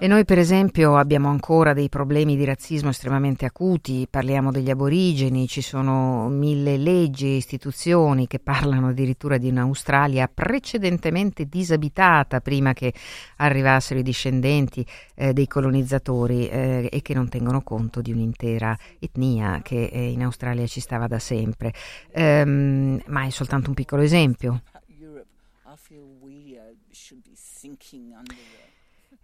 E 0.00 0.06
noi 0.06 0.24
per 0.24 0.38
esempio 0.38 0.96
abbiamo 0.96 1.28
ancora 1.28 1.72
dei 1.72 1.88
problemi 1.88 2.36
di 2.36 2.44
razzismo 2.44 2.90
estremamente 2.90 3.46
acuti, 3.46 4.06
parliamo 4.08 4.52
degli 4.52 4.70
aborigeni, 4.70 5.48
ci 5.48 5.60
sono 5.60 6.28
mille 6.28 6.76
leggi 6.76 7.26
e 7.26 7.36
istituzioni 7.36 8.28
che 8.28 8.38
parlano 8.38 8.88
addirittura 8.88 9.38
di 9.38 9.48
un'Australia 9.48 10.30
precedentemente 10.32 11.46
disabitata 11.46 12.40
prima 12.40 12.74
che 12.74 12.92
arrivassero 13.38 13.98
i 13.98 14.04
discendenti 14.04 14.86
eh, 15.16 15.32
dei 15.32 15.48
colonizzatori 15.48 16.48
eh, 16.48 16.88
e 16.92 17.02
che 17.02 17.14
non 17.14 17.28
tengono 17.28 17.62
conto 17.62 18.00
di 18.00 18.12
un'intera 18.12 18.78
etnia 19.00 19.60
che 19.62 19.84
eh, 19.92 20.10
in 20.10 20.22
Australia 20.22 20.66
ci 20.66 20.78
stava 20.80 21.08
da 21.08 21.18
sempre. 21.18 21.72
Um, 22.14 23.00
ma 23.06 23.24
è 23.24 23.30
soltanto 23.30 23.68
un 23.68 23.74
piccolo 23.74 24.02
esempio. 24.02 24.62
Europe, 25.00 25.26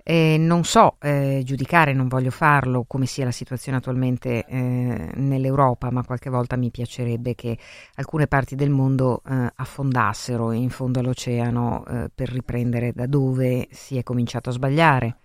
Eh, 0.07 0.37
non 0.39 0.65
so 0.65 0.97
eh, 1.01 1.41
giudicare, 1.45 1.95
non 1.95 2.09
voglio 2.09 2.31
farlo, 2.31 2.85
come 2.87 3.07
sia 3.07 3.25
la 3.25 3.31
situazione 3.31 3.79
attualmente 3.79 4.45
eh, 4.45 5.11
nell'Europa, 5.15 5.91
ma 5.91 6.05
qualche 6.05 6.29
volta 6.29 6.57
mi 6.57 6.71
piacerebbe 6.71 7.35
che 7.35 7.57
alcune 7.95 8.27
parti 8.27 8.55
del 8.55 8.69
mondo 8.69 9.23
eh, 9.27 9.51
affondassero 9.55 10.53
in 10.53 10.69
fondo 10.69 11.01
all'oceano 11.01 11.87
eh, 11.87 12.11
per 12.15 12.29
riprendere 12.29 12.93
da 12.93 13.07
dove 13.07 13.69
si 13.71 13.97
è 13.97 14.03
cominciato 14.03 14.51
a 14.51 14.53
sbagliare. 14.53 15.17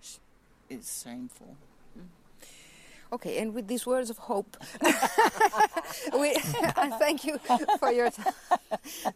Okay, 3.12 3.38
and 3.38 3.52
with 3.54 3.66
these 3.66 3.86
words 3.86 4.08
of 4.08 4.18
hope, 4.18 4.56
we, 6.18 6.34
thank 6.98 7.24
you 7.24 7.38
for 7.78 7.90
your 7.90 8.10
time. 8.10 8.32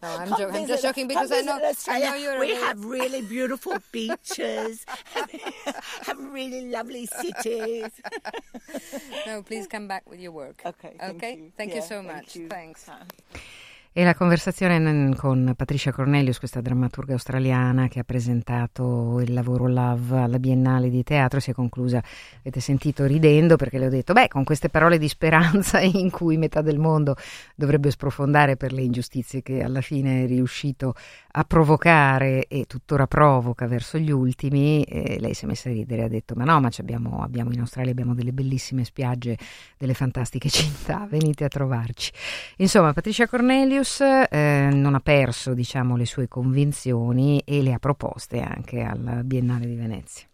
No, 0.03 0.09
I'm, 0.09 0.35
I'm 0.35 0.67
just 0.67 0.83
joking 0.83 1.07
because 1.07 1.31
I 1.31 1.43
know, 1.43 1.61
I 1.89 2.01
know 2.01 2.15
you're. 2.15 2.41
We 2.41 2.55
have 2.57 2.85
really 2.85 3.23
beautiful 3.23 3.77
beaches, 3.93 4.85
have 6.03 6.19
really 6.33 6.71
lovely 6.71 7.07
cities. 7.07 7.91
no, 9.27 9.43
please 9.43 9.67
come 9.69 9.87
back 9.87 10.09
with 10.11 10.21
your 10.21 10.33
work. 10.33 10.63
Okay. 10.67 10.97
Thank 10.99 11.17
okay. 11.17 11.37
You. 11.37 11.53
Thank 11.57 11.71
yeah, 11.71 11.77
you 11.77 11.83
so 11.83 12.03
much. 12.03 12.33
Thank. 12.33 12.51
Thanks. 12.51 12.91
E 13.97 14.03
la 14.03 14.17
conversazione 14.17 15.15
con 15.15 15.55
Patricia 15.57 15.93
Cornelius, 15.93 16.41
questa 16.41 16.61
drammaturga 16.61 17.13
australiana 17.13 17.87
che 17.87 18.01
ha 18.01 18.03
presentato 18.03 19.21
il 19.21 19.33
lavoro 19.33 19.69
Love 19.69 20.19
alla 20.19 20.41
Biennale 20.41 20.91
di 20.91 21.05
Teatro, 21.05 21.39
si 21.39 21.53
è 21.53 21.55
conclusa, 21.55 22.03
avete 22.41 22.59
sentito, 22.59 23.05
ridendo 23.05 23.55
perché 23.55 23.79
le 23.79 23.87
ho 23.87 23.91
detto, 23.91 24.13
beh, 24.13 24.27
con 24.27 24.43
queste 24.43 24.69
parole 24.69 24.99
di 24.99 25.07
speranza 25.07 25.79
in 25.81 26.11
cui 26.11 26.37
metà 26.39 26.61
del 26.61 26.81
mondo 26.81 27.15
dovrebbe 27.55 27.93
sprofondare 27.93 28.57
per 28.57 28.73
le 28.73 28.83
ingiustizie 28.83 29.43
che 29.43 29.63
alla 29.63 29.81
fine 29.81 30.25
è 30.25 30.27
riuscito 30.27 30.97
a 31.37 31.45
provocare 31.45 32.47
e 32.49 32.65
tuttora 32.67 33.07
provoca 33.07 33.69
verso 33.69 33.97
gli 33.99 34.11
ultimi, 34.11 34.85
lei 34.89 35.35
si 35.35 35.45
è 35.45 35.47
messa 35.47 35.69
a 35.69 35.73
ridere 35.73 36.03
e 36.03 36.05
ha 36.07 36.09
detto, 36.09 36.35
ma 36.35 36.43
no, 36.43 36.59
ma 36.59 36.69
abbiamo, 36.79 37.23
abbiamo 37.23 37.53
in 37.53 37.61
Australia 37.61 37.93
abbiamo 37.93 38.15
delle 38.15 38.33
bellissime 38.33 38.83
spiagge, 38.83 39.39
delle 39.79 39.95
fantastiche 39.95 40.49
città, 40.51 41.07
venite 41.09 41.45
a 41.45 41.49
trovarci. 41.49 42.11
Insomma, 42.57 42.93
Patricia 42.93 43.29
Cornelius 43.29 43.83
eh, 43.91 44.69
non 44.73 44.95
ha 44.95 45.01
perso 45.01 45.55
diciamo, 45.55 45.97
le 45.97 46.07
sue 46.07 46.29
convinzioni 46.29 47.41
e 47.45 47.63
le 47.63 47.73
ha 47.73 47.79
proposte 47.79 48.41
anche 48.41 48.83
alla 48.83 49.23
Biennale 49.23 49.67
di 49.67 49.75
Venezia. 49.75 50.27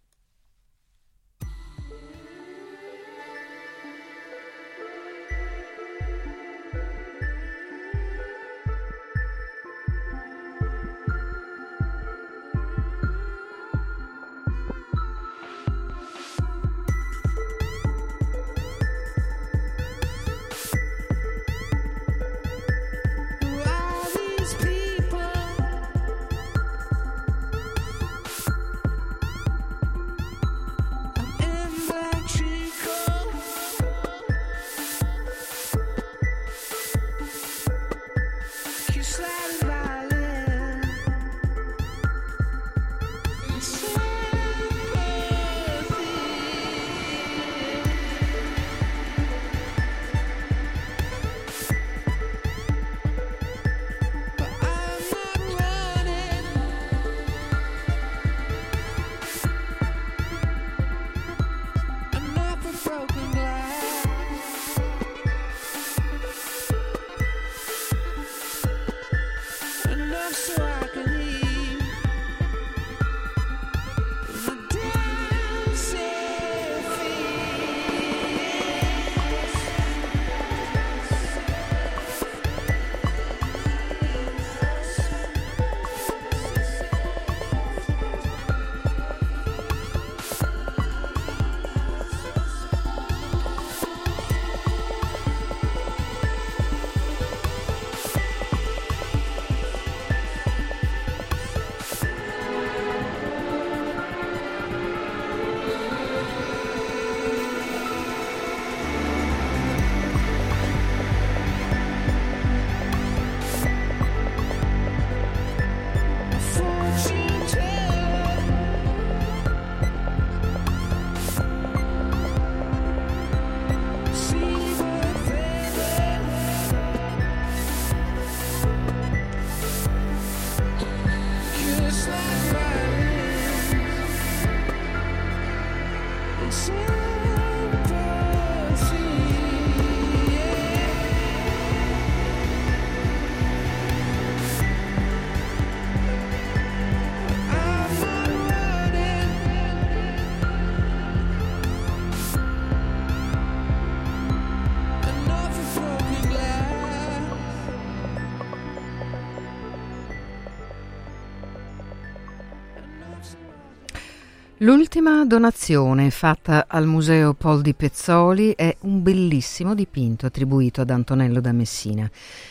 L'ultima 164.62 165.24
donazione 165.24 166.10
fatta 166.10 166.66
al 166.68 166.84
Museo 166.84 167.32
Pol 167.32 167.62
di 167.62 167.72
Pezzoli 167.72 168.52
è 168.54 168.76
un 168.80 169.02
bellissimo 169.02 169.74
dipinto 169.74 170.26
attribuito 170.26 170.82
ad 170.82 170.90
Antonello 170.90 171.40
da 171.40 171.52
Messina. 171.52 172.10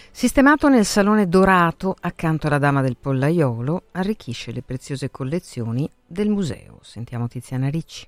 Sistemato 0.10 0.70
nel 0.70 0.86
salone 0.86 1.30
dorato 1.30 1.96
accanto 2.00 2.48
alla 2.48 2.58
Dama 2.58 2.82
del 2.82 2.98
Pollaiolo, 3.00 3.84
arricchisce 3.92 4.52
le 4.52 4.64
preziose 4.64 5.12
collezioni 5.12 5.88
del 6.04 6.30
museo. 6.30 6.80
Sentiamo 6.82 7.28
Tiziana 7.28 7.70
Ricci. 7.70 8.08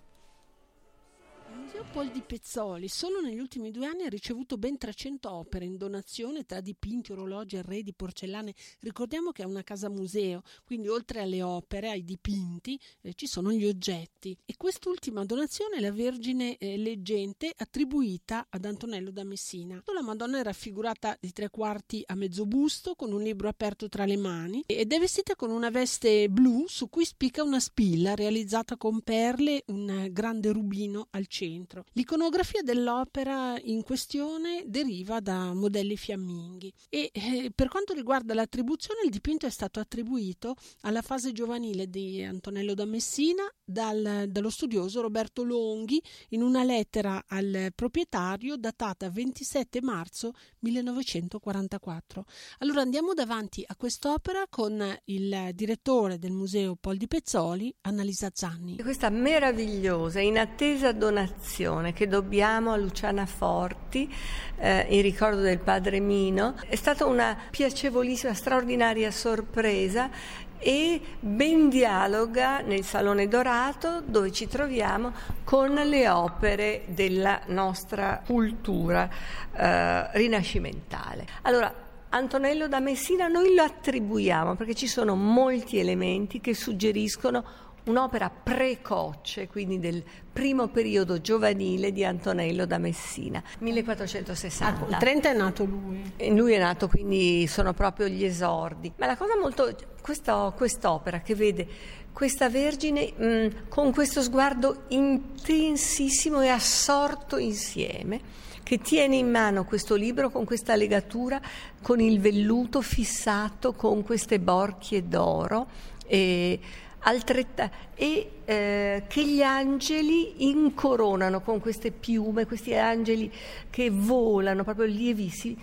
Paul 1.84 2.12
di 2.12 2.22
Pezzoli 2.22 2.88
solo 2.88 3.22
negli 3.22 3.40
ultimi 3.40 3.72
due 3.72 3.86
anni 3.86 4.04
ha 4.04 4.10
ricevuto 4.10 4.58
ben 4.58 4.78
300 4.78 5.32
opere 5.32 5.66
in 5.66 5.78
donazione 5.78 6.46
tra 6.46 6.62
dipinti, 6.62 7.12
orologi, 7.12 7.58
arredi, 7.58 7.94
porcellane. 7.94 8.54
Ricordiamo 8.80 9.32
che 9.32 9.44
è 9.44 9.46
una 9.46 9.64
casa 9.64 9.90
museo, 9.90 10.44
quindi 10.64 10.88
oltre 10.88 11.22
alle 11.22 11.42
opere, 11.42 11.90
ai 11.90 12.04
dipinti, 12.04 12.80
eh, 13.02 13.14
ci 13.14 13.26
sono 13.26 13.52
gli 13.52 13.66
oggetti. 13.66 14.38
E 14.46 14.56
quest'ultima 14.58 15.26
donazione 15.26 15.78
è 15.78 15.80
la 15.80 15.92
Vergine 15.92 16.58
eh, 16.58 16.78
Leggente 16.78 17.52
attribuita 17.56 18.48
ad 18.50 18.66
Antonello 18.66 19.12
da 19.12 19.24
Messina. 19.24 19.82
La 19.94 20.02
Madonna 20.02 20.40
è 20.40 20.44
raffigurata 20.44 21.18
di 21.20 21.32
tre 21.32 21.50
quarti 21.50 22.04
a 22.06 22.16
mezzo 22.16 22.46
busto 22.46 22.96
con 22.96 23.12
un 23.12 23.22
libro 23.22 23.48
aperto 23.48 23.88
tra 23.90 24.06
le 24.06 24.18
mani 24.18 24.64
ed 24.66 24.92
è 24.92 25.00
vestita 25.00 25.36
con 25.36 25.52
una 25.52 25.70
veste 25.70 26.30
blu 26.30 26.66
su 26.68 26.90
cui 26.90 27.06
spicca 27.06 27.44
una 27.44 27.60
spilla 27.60 28.16
realizzata 28.16 28.78
con 28.78 29.02
perle, 29.02 29.64
un 29.68 30.08
grande 30.12 30.52
rubino 30.52 31.08
al 31.12 31.28
centro. 31.28 31.71
L'iconografia 31.94 32.62
dell'opera 32.62 33.58
in 33.64 33.84
questione 33.84 34.64
deriva 34.66 35.20
da 35.20 35.54
modelli 35.54 35.96
fiamminghi 35.96 36.74
e 36.90 37.10
eh, 37.14 37.52
per 37.56 37.70
quanto 37.70 37.94
riguarda 37.94 38.34
l'attribuzione 38.34 39.02
il 39.04 39.10
dipinto 39.10 39.46
è 39.46 39.50
stato 39.50 39.80
attribuito 39.80 40.56
alla 40.82 41.02
fase 41.02 41.32
giovanile 41.32 41.90
di 41.90 42.24
Antonello 42.24 42.74
da 42.74 42.86
Messina 42.86 43.44
dal, 43.64 44.26
dallo 44.28 44.50
studioso 44.50 45.02
Roberto 45.02 45.44
Longhi 45.44 46.02
in 46.30 46.42
una 46.42 46.64
lettera 46.64 47.24
al 47.28 47.72
proprietario 47.74 48.58
datata 48.58 49.10
27 49.10 49.82
marzo 49.82 50.34
1944. 50.60 52.26
Allora 52.60 52.82
andiamo 52.82 53.14
davanti 53.14 53.64
a 53.66 53.76
quest'opera 53.76 54.46
con 54.50 54.84
il 55.06 55.52
direttore 55.54 56.20
del 56.20 56.32
museo 56.32 56.76
Pol 56.76 56.98
di 56.98 57.08
Pezzoli, 57.08 57.74
Annalisa 57.82 58.30
Zanni. 58.34 58.78
Questa 58.78 59.10
meravigliosa, 59.10 60.20
inattesa 60.20 60.92
donazione 60.92 61.60
edizione 61.62 61.94
che 61.94 62.08
dobbiamo 62.08 62.72
a 62.72 62.78
Luciana 62.78 63.26
Forti 63.26 64.12
eh, 64.58 64.86
in 64.90 65.02
ricordo 65.02 65.42
del 65.42 65.60
padre 65.60 66.00
Mino. 66.00 66.56
È 66.68 66.76
stata 66.76 67.06
una 67.06 67.38
piacevolissima, 67.50 68.34
straordinaria 68.34 69.12
sorpresa 69.12 70.10
e 70.58 71.02
ben 71.20 71.70
dialoga 71.70 72.62
nel 72.62 72.84
Salone 72.84 73.28
Dorato 73.28 74.02
dove 74.06 74.32
ci 74.32 74.48
troviamo 74.48 75.14
con 75.44 75.74
le 75.74 76.10
opere 76.10 76.84
della 76.88 77.42
nostra 77.48 78.22
cultura 78.26 79.10
eh, 79.54 80.18
rinascimentale. 80.18 81.26
Allora, 81.44 81.90
Antonello 82.10 82.68
da 82.68 82.80
Messina 82.80 83.28
noi 83.28 83.56
lo 83.56 83.64
attribuiamo 83.64 84.56
perché 84.56 84.76
ci 84.76 84.88
sono 84.88 85.16
molti 85.16 85.78
elementi 85.78 86.42
che 86.42 86.54
suggeriscono 86.54 87.44
un'opera 87.86 88.30
precoce, 88.30 89.48
quindi 89.48 89.80
del 89.80 90.04
primo 90.32 90.68
periodo 90.68 91.20
giovanile 91.20 91.92
di 91.92 92.06
Antonello 92.06 92.66
da 92.66 92.78
Messina, 92.78 93.42
1460. 93.60 94.96
Ah, 94.96 94.98
30 94.98 95.30
è 95.30 95.34
nato 95.34 95.66
lui. 95.66 96.14
E 96.16 96.32
lui 96.32 96.54
è 96.54 96.60
nato, 96.60 96.88
quindi 96.88 97.48
sono 97.48 97.74
proprio 97.74 98.08
gli 98.08 98.24
esordi. 98.24 98.92
Ma 98.98 99.06
la 99.06 99.18
cosa 99.18 99.38
molto... 99.38 99.76
Questa, 100.02 100.52
quest'opera 100.56 101.22
che 101.22 101.36
vede 101.36 101.68
questa 102.12 102.50
Vergine 102.50 103.14
mh, 103.16 103.26
mm, 103.26 103.48
con 103.70 103.94
questo 103.94 104.22
sguardo 104.22 104.84
intensissimo 104.90 106.42
e 106.42 106.50
assorto 106.50 107.38
insieme, 107.38 108.20
che 108.64 108.80
tiene 108.80 109.18
in 109.18 109.30
mano 109.30 109.66
questo 109.66 109.96
libro 109.96 110.30
con 110.30 110.46
questa 110.46 110.76
legatura, 110.76 111.42
con 111.82 112.00
il 112.00 112.20
velluto 112.20 112.82
fissato, 112.82 113.74
con 113.74 114.04
queste 114.04 114.40
borchie 114.40 115.08
d'oro. 115.08 115.68
E, 116.06 116.60
Altretta- 117.04 117.72
e 117.96 118.32
eh, 118.46 119.04
che 119.08 119.26
gli 119.26 119.42
angeli 119.42 120.50
incoronano 120.50 121.42
con 121.42 121.60
queste 121.60 121.92
piume, 121.92 122.46
questi 122.46 122.76
angeli 122.76 123.32
che 123.70 123.90
volano 123.90 124.64
proprio 124.64 124.86
lievissimi, 124.86 125.58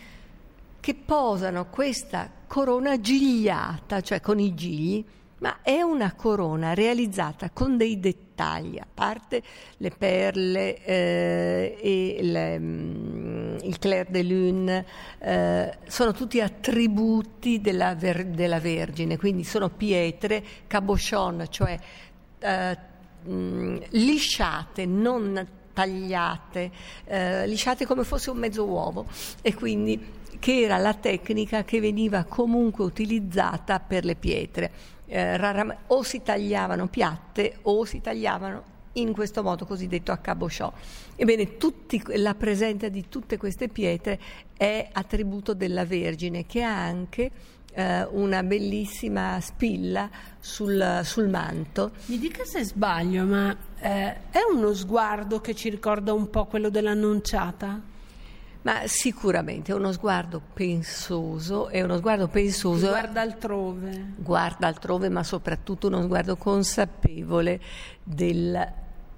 che 0.81 0.94
posano 0.94 1.66
questa 1.66 2.31
corona 2.46 3.01
gigliata, 3.01 4.01
cioè 4.01 4.20
con 4.20 4.38
i 4.38 4.55
gigli, 4.55 5.05
ma 5.38 5.62
è 5.62 5.81
una 5.83 6.14
corona 6.14 6.74
realizzata 6.74 7.51
con 7.51 7.77
dei 7.77 8.01
dettagli, 8.01 8.27
a 8.42 8.87
parte 8.92 9.42
le 9.79 9.90
perle 9.90 10.83
eh, 10.85 11.79
e 11.81 12.18
le, 12.22 12.59
mm, 12.59 13.57
il 13.62 13.79
clair 13.79 14.07
de 14.09 14.22
lune, 14.22 14.87
eh, 15.18 15.79
sono 15.87 16.12
tutti 16.12 16.40
attributi 16.40 17.61
della, 17.61 17.94
ver- 17.94 18.27
della, 18.27 18.61
Vergine, 18.61 19.16
quindi 19.16 19.44
sono 19.44 19.68
pietre, 19.68 20.42
cabochon, 20.66 21.46
cioè 21.51 21.79
eh, 22.38 22.79
mm, 23.29 23.77
lisciate, 23.90 24.87
non 24.87 25.46
tagliate, 25.72 26.70
eh, 27.05 27.46
lisciate 27.46 27.87
come 27.87 28.05
fosse 28.05 28.31
un 28.31 28.38
mezzo 28.38 28.64
uovo 28.64 29.07
e 29.42 29.55
quindi 29.55 30.16
che 30.38 30.61
era 30.61 30.77
la 30.79 30.94
tecnica 30.94 31.64
che 31.64 31.81
veniva 31.81 32.24
comunque 32.24 32.85
utilizzata 32.85 33.81
per 33.81 34.05
le 34.05 34.14
pietre 34.14 34.70
eh, 35.08 35.36
raram- 35.36 35.76
o 35.88 36.02
si 36.02 36.22
tagliavano 36.22 36.86
piatte 36.88 37.58
o 37.62 37.84
si 37.84 38.00
tagliavano 38.00 38.76
in 38.92 39.12
questo 39.12 39.42
modo 39.42 39.64
cosiddetto 39.64 40.12
a 40.12 40.18
cabochon. 40.18 40.72
Ebbene, 41.16 41.56
tutti, 41.56 42.02
la 42.16 42.34
presenza 42.34 42.88
di 42.88 43.08
tutte 43.08 43.36
queste 43.36 43.68
pietre 43.68 44.18
è 44.56 44.88
attributo 44.92 45.54
della 45.54 45.84
Vergine 45.84 46.46
che 46.46 46.62
ha 46.62 46.84
anche 46.84 47.30
eh, 47.72 48.04
una 48.10 48.42
bellissima 48.42 49.40
spilla 49.40 50.10
sul, 50.38 51.00
sul, 51.04 51.28
manto. 51.28 51.92
Mi 52.06 52.18
dica 52.18 52.44
se 52.44 52.64
sbaglio, 52.64 53.24
ma 53.24 53.56
eh, 53.78 54.30
è 54.30 54.40
uno 54.52 54.72
sguardo 54.74 55.40
che 55.40 55.54
ci 55.54 55.68
ricorda 55.68 56.12
un 56.12 56.28
po' 56.30 56.46
quello 56.46 56.70
dell'annunciata? 56.70 57.96
Ma 58.62 58.86
sicuramente 58.86 59.72
è 59.72 59.74
uno 59.74 59.92
sguardo 59.92 60.42
pensoso, 60.52 61.68
è 61.68 61.80
uno 61.82 61.96
sguardo 61.96 62.28
pensoso. 62.28 62.88
Guarda 62.88 63.20
altrove. 63.20 64.14
Guarda 64.16 64.66
altrove, 64.66 65.08
ma 65.08 65.22
soprattutto 65.22 65.86
uno 65.86 66.02
sguardo 66.02 66.36
consapevole 66.36 67.60
del, 68.02 68.54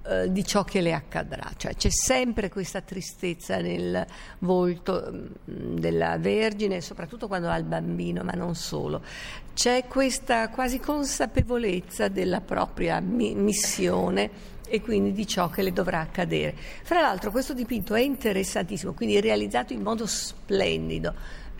eh, 0.03 0.31
di 0.31 0.45
ciò 0.45 0.63
che 0.63 0.81
le 0.81 0.93
accadrà. 0.93 1.49
Cioè, 1.57 1.75
c'è 1.75 1.89
sempre 1.89 2.49
questa 2.49 2.81
tristezza 2.81 3.57
nel 3.57 4.05
volto 4.39 5.11
mm, 5.11 5.77
della 5.77 6.17
Vergine, 6.17 6.79
soprattutto 6.79 7.27
quando 7.27 7.49
ha 7.49 7.57
il 7.57 7.65
bambino, 7.65 8.23
ma 8.23 8.33
non 8.33 8.55
solo. 8.55 9.01
C'è 9.53 9.85
questa 9.87 10.49
quasi 10.49 10.79
consapevolezza 10.79 12.07
della 12.07 12.41
propria 12.41 12.99
mi- 12.99 13.35
missione 13.35 14.59
e 14.67 14.81
quindi 14.81 15.11
di 15.11 15.27
ciò 15.27 15.49
che 15.49 15.61
le 15.61 15.73
dovrà 15.73 15.99
accadere. 15.99 16.55
Fra 16.83 17.01
l'altro 17.01 17.31
questo 17.31 17.53
dipinto 17.53 17.93
è 17.93 18.01
interessantissimo, 18.01 18.93
quindi 18.93 19.15
è 19.15 19.21
realizzato 19.21 19.73
in 19.73 19.81
modo 19.81 20.05
splendido. 20.05 21.13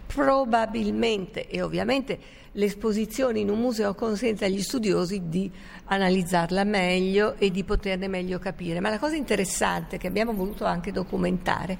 Probabilmente 0.05 1.47
e 1.47 1.61
ovviamente 1.61 2.19
l'esposizione 2.53 3.39
in 3.39 3.49
un 3.49 3.59
museo 3.59 3.93
consente 3.93 4.45
agli 4.45 4.61
studiosi 4.61 5.29
di 5.29 5.49
analizzarla 5.85 6.63
meglio 6.63 7.35
e 7.37 7.49
di 7.49 7.63
poterne 7.63 8.07
meglio 8.07 8.39
capire. 8.39 8.79
Ma 8.79 8.89
la 8.89 8.99
cosa 8.99 9.15
interessante 9.15 9.97
che 9.97 10.07
abbiamo 10.07 10.33
voluto 10.33 10.65
anche 10.65 10.91
documentare 10.91 11.77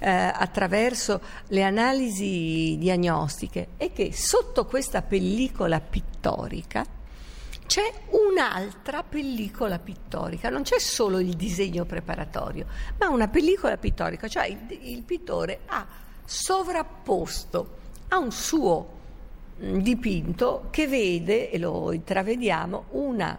eh, 0.00 0.08
attraverso 0.08 1.20
le 1.48 1.62
analisi 1.62 2.76
diagnostiche 2.78 3.68
è 3.76 3.92
che 3.92 4.12
sotto 4.12 4.64
questa 4.64 5.02
pellicola 5.02 5.80
pittorica 5.80 7.02
c'è 7.66 7.92
un'altra 8.10 9.02
pellicola 9.02 9.78
pittorica, 9.78 10.50
non 10.50 10.62
c'è 10.62 10.78
solo 10.78 11.18
il 11.18 11.34
disegno 11.34 11.84
preparatorio, 11.84 12.66
ma 12.98 13.08
una 13.08 13.28
pellicola 13.28 13.76
pittorica, 13.76 14.28
cioè 14.28 14.46
il, 14.46 14.78
il 14.82 15.02
pittore 15.02 15.60
ha 15.66 15.86
sovrapposto 16.24 17.82
a 18.08 18.18
un 18.18 18.30
suo 18.30 18.88
dipinto 19.56 20.68
che 20.70 20.86
vede, 20.86 21.50
e 21.50 21.58
lo 21.58 21.92
intravediamo, 21.92 22.84
una 22.90 23.38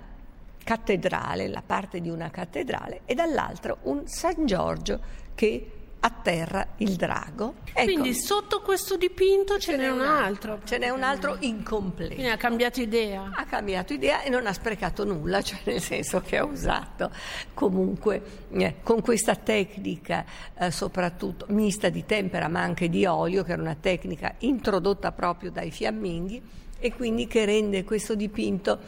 cattedrale, 0.63 1.47
la 1.47 1.63
parte 1.65 2.01
di 2.01 2.09
una 2.09 2.29
cattedrale, 2.31 3.01
e 3.05 3.13
dall'altro 3.13 3.77
un 3.83 4.07
San 4.07 4.45
Giorgio 4.45 4.99
che 5.35 5.71
atterra 6.05 6.67
il 6.77 6.95
drago. 6.95 7.55
Ecco, 7.73 7.83
Quindi 7.83 8.13
sotto 8.13 8.61
questo 8.61 8.95
dipinto 8.95 9.57
ce, 9.57 9.71
ce 9.71 9.77
n'è 9.77 9.89
un 9.89 10.01
altro. 10.01 10.59
Ce 10.63 10.77
n'è 10.77 10.89
un 10.89 11.01
altro 11.01 11.37
incompleto. 11.39 12.13
Quindi 12.13 12.31
ha 12.31 12.37
cambiato 12.37 12.79
idea. 12.79 13.31
Ha 13.33 13.45
cambiato 13.45 13.93
idea 13.93 14.21
e 14.21 14.29
non 14.29 14.45
ha 14.45 14.53
sprecato 14.53 15.03
nulla, 15.03 15.41
cioè 15.41 15.59
nel 15.63 15.81
senso 15.81 16.21
che 16.21 16.37
ha 16.37 16.45
usato 16.45 17.09
comunque 17.55 18.21
eh, 18.51 18.75
con 18.83 19.01
questa 19.01 19.35
tecnica 19.35 20.25
eh, 20.59 20.69
soprattutto 20.69 21.47
mista 21.49 21.89
di 21.89 22.05
tempera 22.05 22.47
ma 22.47 22.61
anche 22.61 22.87
di 22.87 23.05
olio, 23.05 23.43
che 23.43 23.53
era 23.53 23.61
una 23.61 23.77
tecnica 23.79 24.35
introdotta 24.39 25.11
proprio 25.11 25.49
dai 25.49 25.71
fiamminghi 25.71 26.41
e 26.77 26.93
quindi 26.93 27.25
che 27.25 27.45
rende 27.45 27.83
questo 27.83 28.13
dipinto 28.13 28.79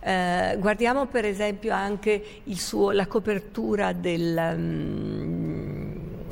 eh, 0.00 0.56
guardiamo 0.58 1.06
per 1.06 1.24
esempio 1.24 1.72
anche 1.72 2.42
suo, 2.54 2.92
la 2.92 3.06
copertura 3.06 3.92
del, 3.92 4.54
um, 4.56 5.45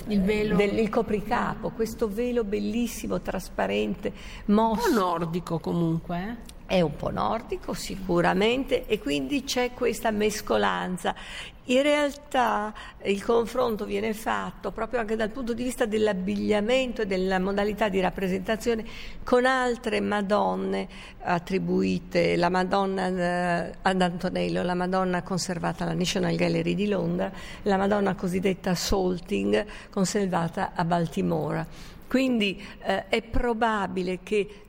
il 0.09 0.23
velo. 0.23 0.57
Del, 0.57 0.79
il 0.79 0.89
copricapo, 0.89 1.71
questo 1.71 2.09
velo 2.09 2.45
bellissimo, 2.45 3.21
trasparente, 3.21 4.13
mosso. 4.47 4.89
Un 4.89 4.95
po' 4.95 5.01
nordico 5.01 5.59
comunque. 5.59 6.19
Eh? 6.19 6.53
È 6.67 6.81
un 6.81 6.97
po' 6.97 7.11
nordico 7.11 7.75
sicuramente 7.75 8.87
e 8.87 8.99
quindi 8.99 9.45
c'è 9.45 9.73
questa 9.75 10.11
mescolanza. 10.11 11.15
In 11.67 11.83
realtà 11.83 12.73
il 13.05 13.23
confronto 13.23 13.85
viene 13.85 14.15
fatto 14.15 14.71
proprio 14.71 15.01
anche 15.01 15.15
dal 15.15 15.31
punto 15.31 15.53
di 15.53 15.63
vista 15.63 15.85
dell'abbigliamento 15.85 17.03
e 17.03 17.07
della 17.07 17.39
modalità 17.39 17.89
di 17.89 18.01
rappresentazione 18.01 18.85
con 19.23 19.45
altre 19.45 20.01
Madonne 20.01 20.89
attribuite, 21.21 22.37
la 22.37 22.49
Madonna 22.49 23.07
eh, 23.07 23.75
ad 23.81 24.01
Antonello, 24.01 24.63
la 24.63 24.75
Madonna 24.75 25.23
conservata 25.23 25.85
alla 25.85 25.95
National 25.95 26.35
Gallery 26.35 26.75
di 26.75 26.89
Londra, 26.89 27.31
la 27.63 27.77
Madonna 27.77 28.15
cosiddetta 28.15 28.75
Salting 28.75 29.67
conservata 29.91 30.73
a 30.75 30.85
Baltimora. 30.85 31.67
Quindi 32.07 32.63
eh, 32.83 33.09
è 33.09 33.23
probabile 33.23 34.21
che 34.23 34.65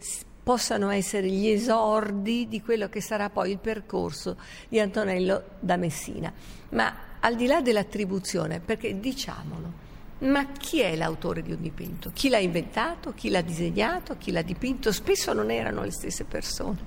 possano 0.46 0.92
essere 0.92 1.28
gli 1.28 1.48
esordi 1.48 2.48
di 2.48 2.62
quello 2.62 2.88
che 2.88 3.02
sarà 3.02 3.32
poi 3.32 3.50
il 3.50 3.58
percorso 3.58 4.38
di 4.70 4.80
Antonello 4.80 5.44
da 5.60 5.76
Messina. 5.76 6.32
Ma 6.70 6.96
al 7.20 7.34
di 7.34 7.48
là 7.48 7.62
dell'attribuzione, 7.62 8.60
perché 8.60 9.00
diciamolo, 9.00 9.84
ma 10.20 10.46
chi 10.52 10.82
è 10.82 10.96
l'autore 10.96 11.42
di 11.42 11.52
un 11.52 11.62
dipinto? 11.62 12.12
Chi 12.14 12.30
l'ha 12.30 12.38
inventato? 12.38 13.14
Chi 13.16 13.30
l'ha 13.30 13.42
disegnato? 13.42 14.18
Chi 14.18 14.32
l'ha 14.32 14.44
dipinto? 14.44 14.92
Spesso 14.92 15.34
non 15.34 15.50
erano 15.50 15.82
le 15.82 15.90
stesse 15.90 16.26
persone. 16.26 16.78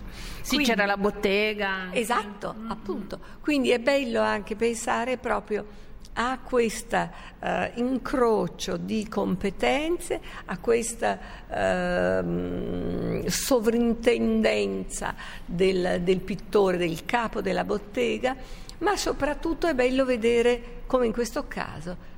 Sì, 0.41 0.55
Quindi, 0.55 0.67
c'era 0.67 0.87
la 0.87 0.97
bottega. 0.97 1.89
Esatto, 1.91 2.55
mm-hmm. 2.57 2.71
appunto. 2.71 3.19
Quindi 3.41 3.71
è 3.71 3.81
bello 3.81 4.21
anche 4.21 4.55
pensare 4.55 5.17
proprio 5.17 5.67
a 6.15 6.39
questo 6.41 7.11
eh, 7.41 7.73
incrocio 7.77 8.77
di 8.77 9.09
competenze, 9.09 10.21
a 10.47 10.59
questa 10.59 11.19
eh, 11.49 13.25
sovrintendenza 13.29 15.15
del, 15.45 16.01
del 16.03 16.21
pittore, 16.21 16.77
del 16.77 17.05
capo 17.05 17.41
della 17.41 17.65
bottega, 17.65 18.37
ma 18.79 18.97
soprattutto 18.97 19.67
è 19.67 19.75
bello 19.75 20.05
vedere, 20.05 20.83
come 20.87 21.07
in 21.07 21.13
questo 21.13 21.47
caso, 21.47 22.17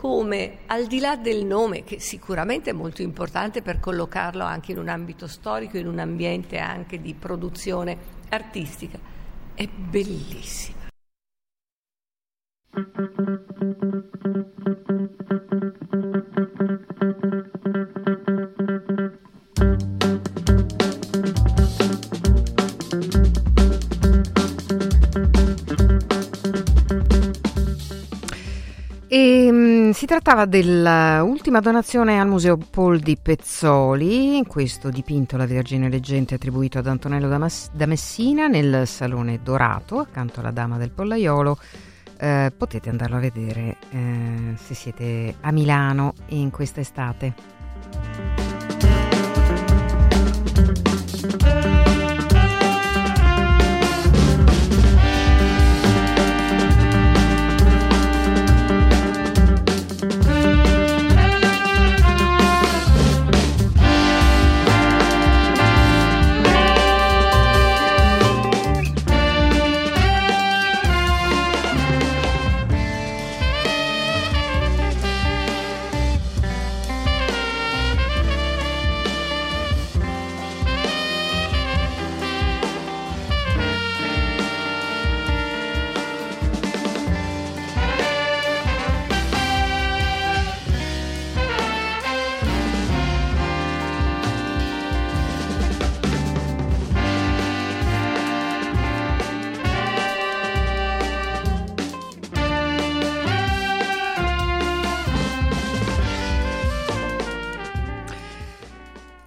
come 0.00 0.60
al 0.66 0.86
di 0.86 0.98
là 0.98 1.16
del 1.16 1.44
nome, 1.44 1.84
che 1.84 2.00
sicuramente 2.00 2.70
è 2.70 2.72
molto 2.72 3.02
importante 3.02 3.60
per 3.60 3.80
collocarlo 3.80 4.42
anche 4.42 4.72
in 4.72 4.78
un 4.78 4.88
ambito 4.88 5.26
storico, 5.26 5.76
in 5.76 5.86
un 5.86 5.98
ambiente 5.98 6.56
anche 6.56 7.02
di 7.02 7.12
produzione 7.12 7.98
artistica, 8.30 8.98
è 9.52 9.66
bellissima. 9.66 10.79
E, 29.12 29.50
mh, 29.50 29.90
si 29.90 30.06
trattava 30.06 30.44
dell'ultima 30.44 31.58
donazione 31.58 32.20
al 32.20 32.28
Museo 32.28 32.56
Paul 32.56 33.00
di 33.00 33.18
Pezzoli, 33.20 34.44
questo 34.46 34.90
dipinto 34.90 35.36
La 35.36 35.46
Vergine 35.46 35.88
Leggente 35.88 36.36
attribuito 36.36 36.78
ad 36.78 36.86
Antonello 36.86 37.26
da, 37.26 37.38
Mas- 37.38 37.70
da 37.72 37.86
Messina 37.86 38.46
nel 38.46 38.86
Salone 38.86 39.40
Dorato, 39.42 39.98
accanto 39.98 40.38
alla 40.38 40.52
Dama 40.52 40.78
del 40.78 40.92
Pollaiolo. 40.92 41.58
Eh, 42.22 42.52
potete 42.54 42.90
andarlo 42.90 43.16
a 43.16 43.20
vedere 43.20 43.78
eh, 43.88 44.54
se 44.56 44.74
siete 44.74 45.36
a 45.40 45.50
Milano 45.52 46.12
in 46.26 46.50
questa 46.50 46.80
estate. 46.80 48.39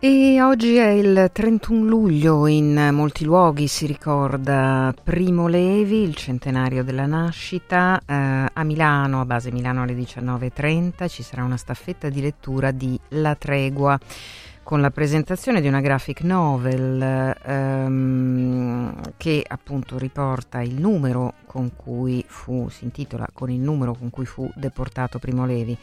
E 0.05 0.41
oggi 0.41 0.75
è 0.75 0.89
il 0.89 1.29
31 1.31 1.85
luglio, 1.85 2.45
in 2.45 2.89
molti 2.91 3.23
luoghi 3.23 3.67
si 3.67 3.85
ricorda 3.85 4.93
Primo 5.01 5.47
Levi, 5.47 6.01
il 6.01 6.13
centenario 6.13 6.83
della 6.83 7.05
nascita, 7.05 8.01
eh, 8.05 8.13
a 8.51 8.63
Milano, 8.65 9.21
a 9.21 9.25
base 9.25 9.49
Milano 9.49 9.83
alle 9.83 9.93
19.30, 9.93 11.07
ci 11.07 11.23
sarà 11.23 11.45
una 11.45 11.55
staffetta 11.55 12.09
di 12.09 12.19
lettura 12.19 12.71
di 12.71 12.99
La 13.11 13.35
Tregua 13.35 13.97
con 14.61 14.81
la 14.81 14.91
presentazione 14.91 15.61
di 15.61 15.69
una 15.69 15.79
graphic 15.79 16.21
novel 16.23 17.37
ehm, 17.41 19.01
che 19.15 19.41
appunto 19.47 19.97
riporta 19.97 20.61
il 20.61 20.81
numero 20.81 21.35
con 21.45 21.77
cui 21.77 22.25
fu, 22.27 22.67
si 22.69 22.83
intitola 22.83 23.27
con 23.31 23.49
il 23.49 23.61
numero 23.61 23.93
con 23.93 24.09
cui 24.09 24.25
fu 24.25 24.51
deportato 24.53 25.17
Primo 25.17 25.45
Levi 25.45 25.77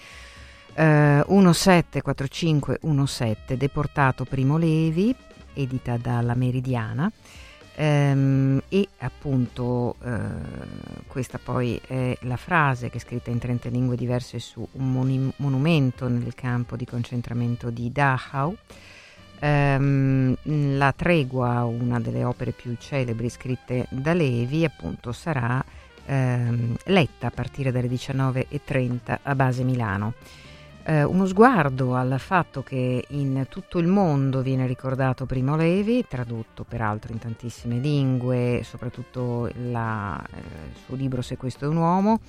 eh, 0.81 1.23
174517 1.27 3.59
Deportato 3.59 4.25
Primo 4.25 4.57
Levi, 4.57 5.14
edita 5.53 5.99
dalla 5.99 6.35
Meridiana. 6.35 7.12
Ehm, 7.75 8.62
e 8.69 8.88
appunto 8.99 9.95
eh, 10.03 10.19
questa 11.07 11.38
poi 11.43 11.81
è 11.87 12.19
la 12.23 12.37
frase 12.37 12.90
che 12.90 12.99
è 12.99 13.01
scritta 13.01 13.31
in 13.31 13.38
30 13.38 13.69
lingue 13.69 13.97
diverse 13.97 14.38
su 14.38 14.66
un 14.73 14.93
moni- 14.93 15.33
monumento 15.37 16.09
nel 16.09 16.35
campo 16.35 16.77
di 16.77 16.85
concentramento 16.87 17.71
di 17.71 17.93
Dachau. 17.93 18.57
Ehm, 19.38 20.37
la 20.77 20.93
tregua, 20.93 21.64
una 21.64 22.01
delle 22.01 22.25
opere 22.25 22.53
più 22.53 22.75
celebri 22.79 23.29
scritte 23.29 23.87
da 23.90 24.14
Levi, 24.14 24.64
appunto 24.64 25.12
sarà 25.12 25.62
ehm, 26.07 26.77
letta 26.85 27.27
a 27.29 27.31
partire 27.31 27.71
dalle 27.71 27.88
19.30 27.88 29.19
a 29.23 29.35
base 29.35 29.62
Milano 29.62 30.14
eh, 30.85 31.03
uno 31.03 31.27
sguardo 31.27 31.95
al 31.95 32.16
fatto 32.19 32.62
che 32.62 33.05
in 33.09 33.47
tutto 33.49 33.79
il 33.79 33.87
mondo 33.87 34.43
viene 34.43 34.66
ricordato 34.66 35.27
Primo 35.27 35.57
Levi, 35.57 36.05
tradotto 36.09 36.64
peraltro 36.64 37.12
in 37.12 37.19
tantissime 37.19 37.79
lingue, 37.79 38.62
soprattutto 38.64 39.51
la, 39.71 40.21
eh, 40.33 40.38
il 40.38 40.77
suo 40.85 40.97
libro 40.97 41.23
Se 41.23 41.37
questo 41.37 41.64
è 41.64 41.69
un 41.69 41.77
uomo. 41.77 42.21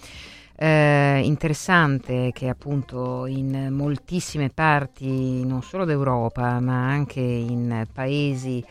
Eh, 0.56 1.22
interessante 1.24 2.32
che 2.34 2.48
appunto 2.48 3.26
in 3.26 3.70
moltissime 3.72 4.52
parti 4.52 5.44
non 5.44 5.64
solo 5.64 5.86
d'Europa 5.86 6.60
ma 6.60 6.88
anche 6.88 7.20
in 7.20 7.88
paesi 7.92 8.64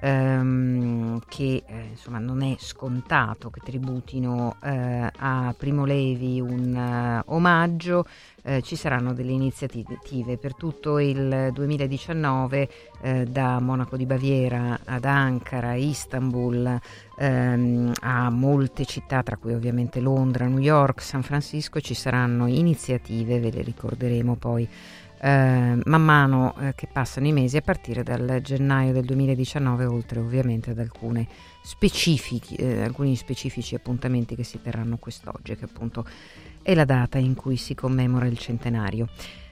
ehm, 0.00 1.20
che 1.28 1.62
eh, 1.66 1.86
insomma 1.90 2.18
non 2.18 2.42
è 2.42 2.56
scontato 2.58 3.50
che 3.50 3.60
tributino 3.64 4.56
eh, 4.62 5.10
a 5.16 5.54
Primo 5.56 5.84
Levi 5.84 6.40
un 6.40 7.22
uh, 7.26 7.34
omaggio 7.34 8.04
eh, 8.46 8.62
ci 8.62 8.76
saranno 8.76 9.12
delle 9.12 9.32
iniziative 9.32 10.36
per 10.38 10.54
tutto 10.54 11.00
il 11.00 11.50
2019 11.52 12.68
eh, 13.00 13.24
da 13.24 13.58
Monaco 13.58 13.96
di 13.96 14.06
Baviera 14.06 14.78
ad 14.84 15.04
Ankara, 15.04 15.74
Istanbul, 15.74 16.78
ehm, 17.18 17.92
a 18.00 18.30
molte 18.30 18.84
città, 18.84 19.24
tra 19.24 19.36
cui 19.36 19.52
ovviamente 19.52 19.98
Londra, 20.00 20.46
New 20.46 20.58
York, 20.58 21.02
San 21.02 21.22
Francisco, 21.22 21.80
ci 21.80 21.94
saranno 21.94 22.46
iniziative, 22.46 23.40
ve 23.40 23.50
le 23.50 23.62
ricorderemo 23.62 24.36
poi. 24.36 24.68
Eh, 25.18 25.78
man 25.82 26.02
mano 26.02 26.54
eh, 26.58 26.74
che 26.74 26.88
passano 26.92 27.26
i 27.26 27.32
mesi 27.32 27.56
a 27.56 27.62
partire 27.62 28.02
dal 28.02 28.40
gennaio 28.42 28.92
del 28.92 29.04
2019 29.04 29.84
oltre 29.86 30.20
ovviamente 30.20 30.70
ad 30.70 30.78
alcune 30.78 31.26
specifici, 31.62 32.54
eh, 32.54 32.82
alcuni 32.82 33.16
specifici 33.16 33.74
appuntamenti 33.74 34.34
che 34.34 34.44
si 34.44 34.60
terranno 34.60 34.98
quest'oggi 34.98 35.56
che 35.56 35.64
appunto 35.64 36.04
è 36.62 36.74
la 36.74 36.84
data 36.84 37.18
in 37.18 37.34
cui 37.34 37.56
si 37.56 37.74
commemora 37.74 38.26
il 38.26 38.38
centenario. 38.38 39.08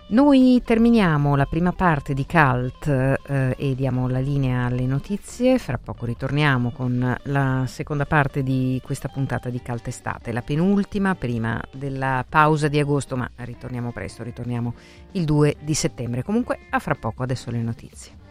Noi 0.07 0.61
terminiamo 0.63 1.35
la 1.35 1.47
prima 1.47 1.73
parte 1.73 2.13
di 2.13 2.27
Cult 2.27 2.87
eh, 2.87 3.55
e 3.57 3.75
diamo 3.75 4.07
la 4.07 4.21
linea 4.21 4.67
alle 4.67 4.85
notizie, 4.85 5.59
fra 5.59 5.79
poco 5.79 6.05
ritorniamo 6.05 6.73
con 6.73 7.17
la 7.23 7.65
seconda 7.67 8.05
parte 8.05 8.43
di 8.43 8.79
questa 8.85 9.09
puntata 9.09 9.49
di 9.49 9.63
Cult 9.65 9.89
Estate, 9.89 10.31
la 10.33 10.43
penultima 10.43 11.15
prima 11.15 11.59
della 11.73 12.23
pausa 12.29 12.69
di 12.69 12.79
agosto, 12.79 13.17
ma 13.17 13.29
ritorniamo 13.35 13.93
presto, 13.93 14.23
ritorniamo 14.23 14.75
il 15.13 15.25
2 15.25 15.57
di 15.61 15.75
settembre. 15.75 16.23
Comunque 16.23 16.59
a 16.69 16.79
fra 16.81 16.95
poco, 16.95 17.23
adesso 17.23 17.51
le 17.51 17.63
notizie. 17.63 18.24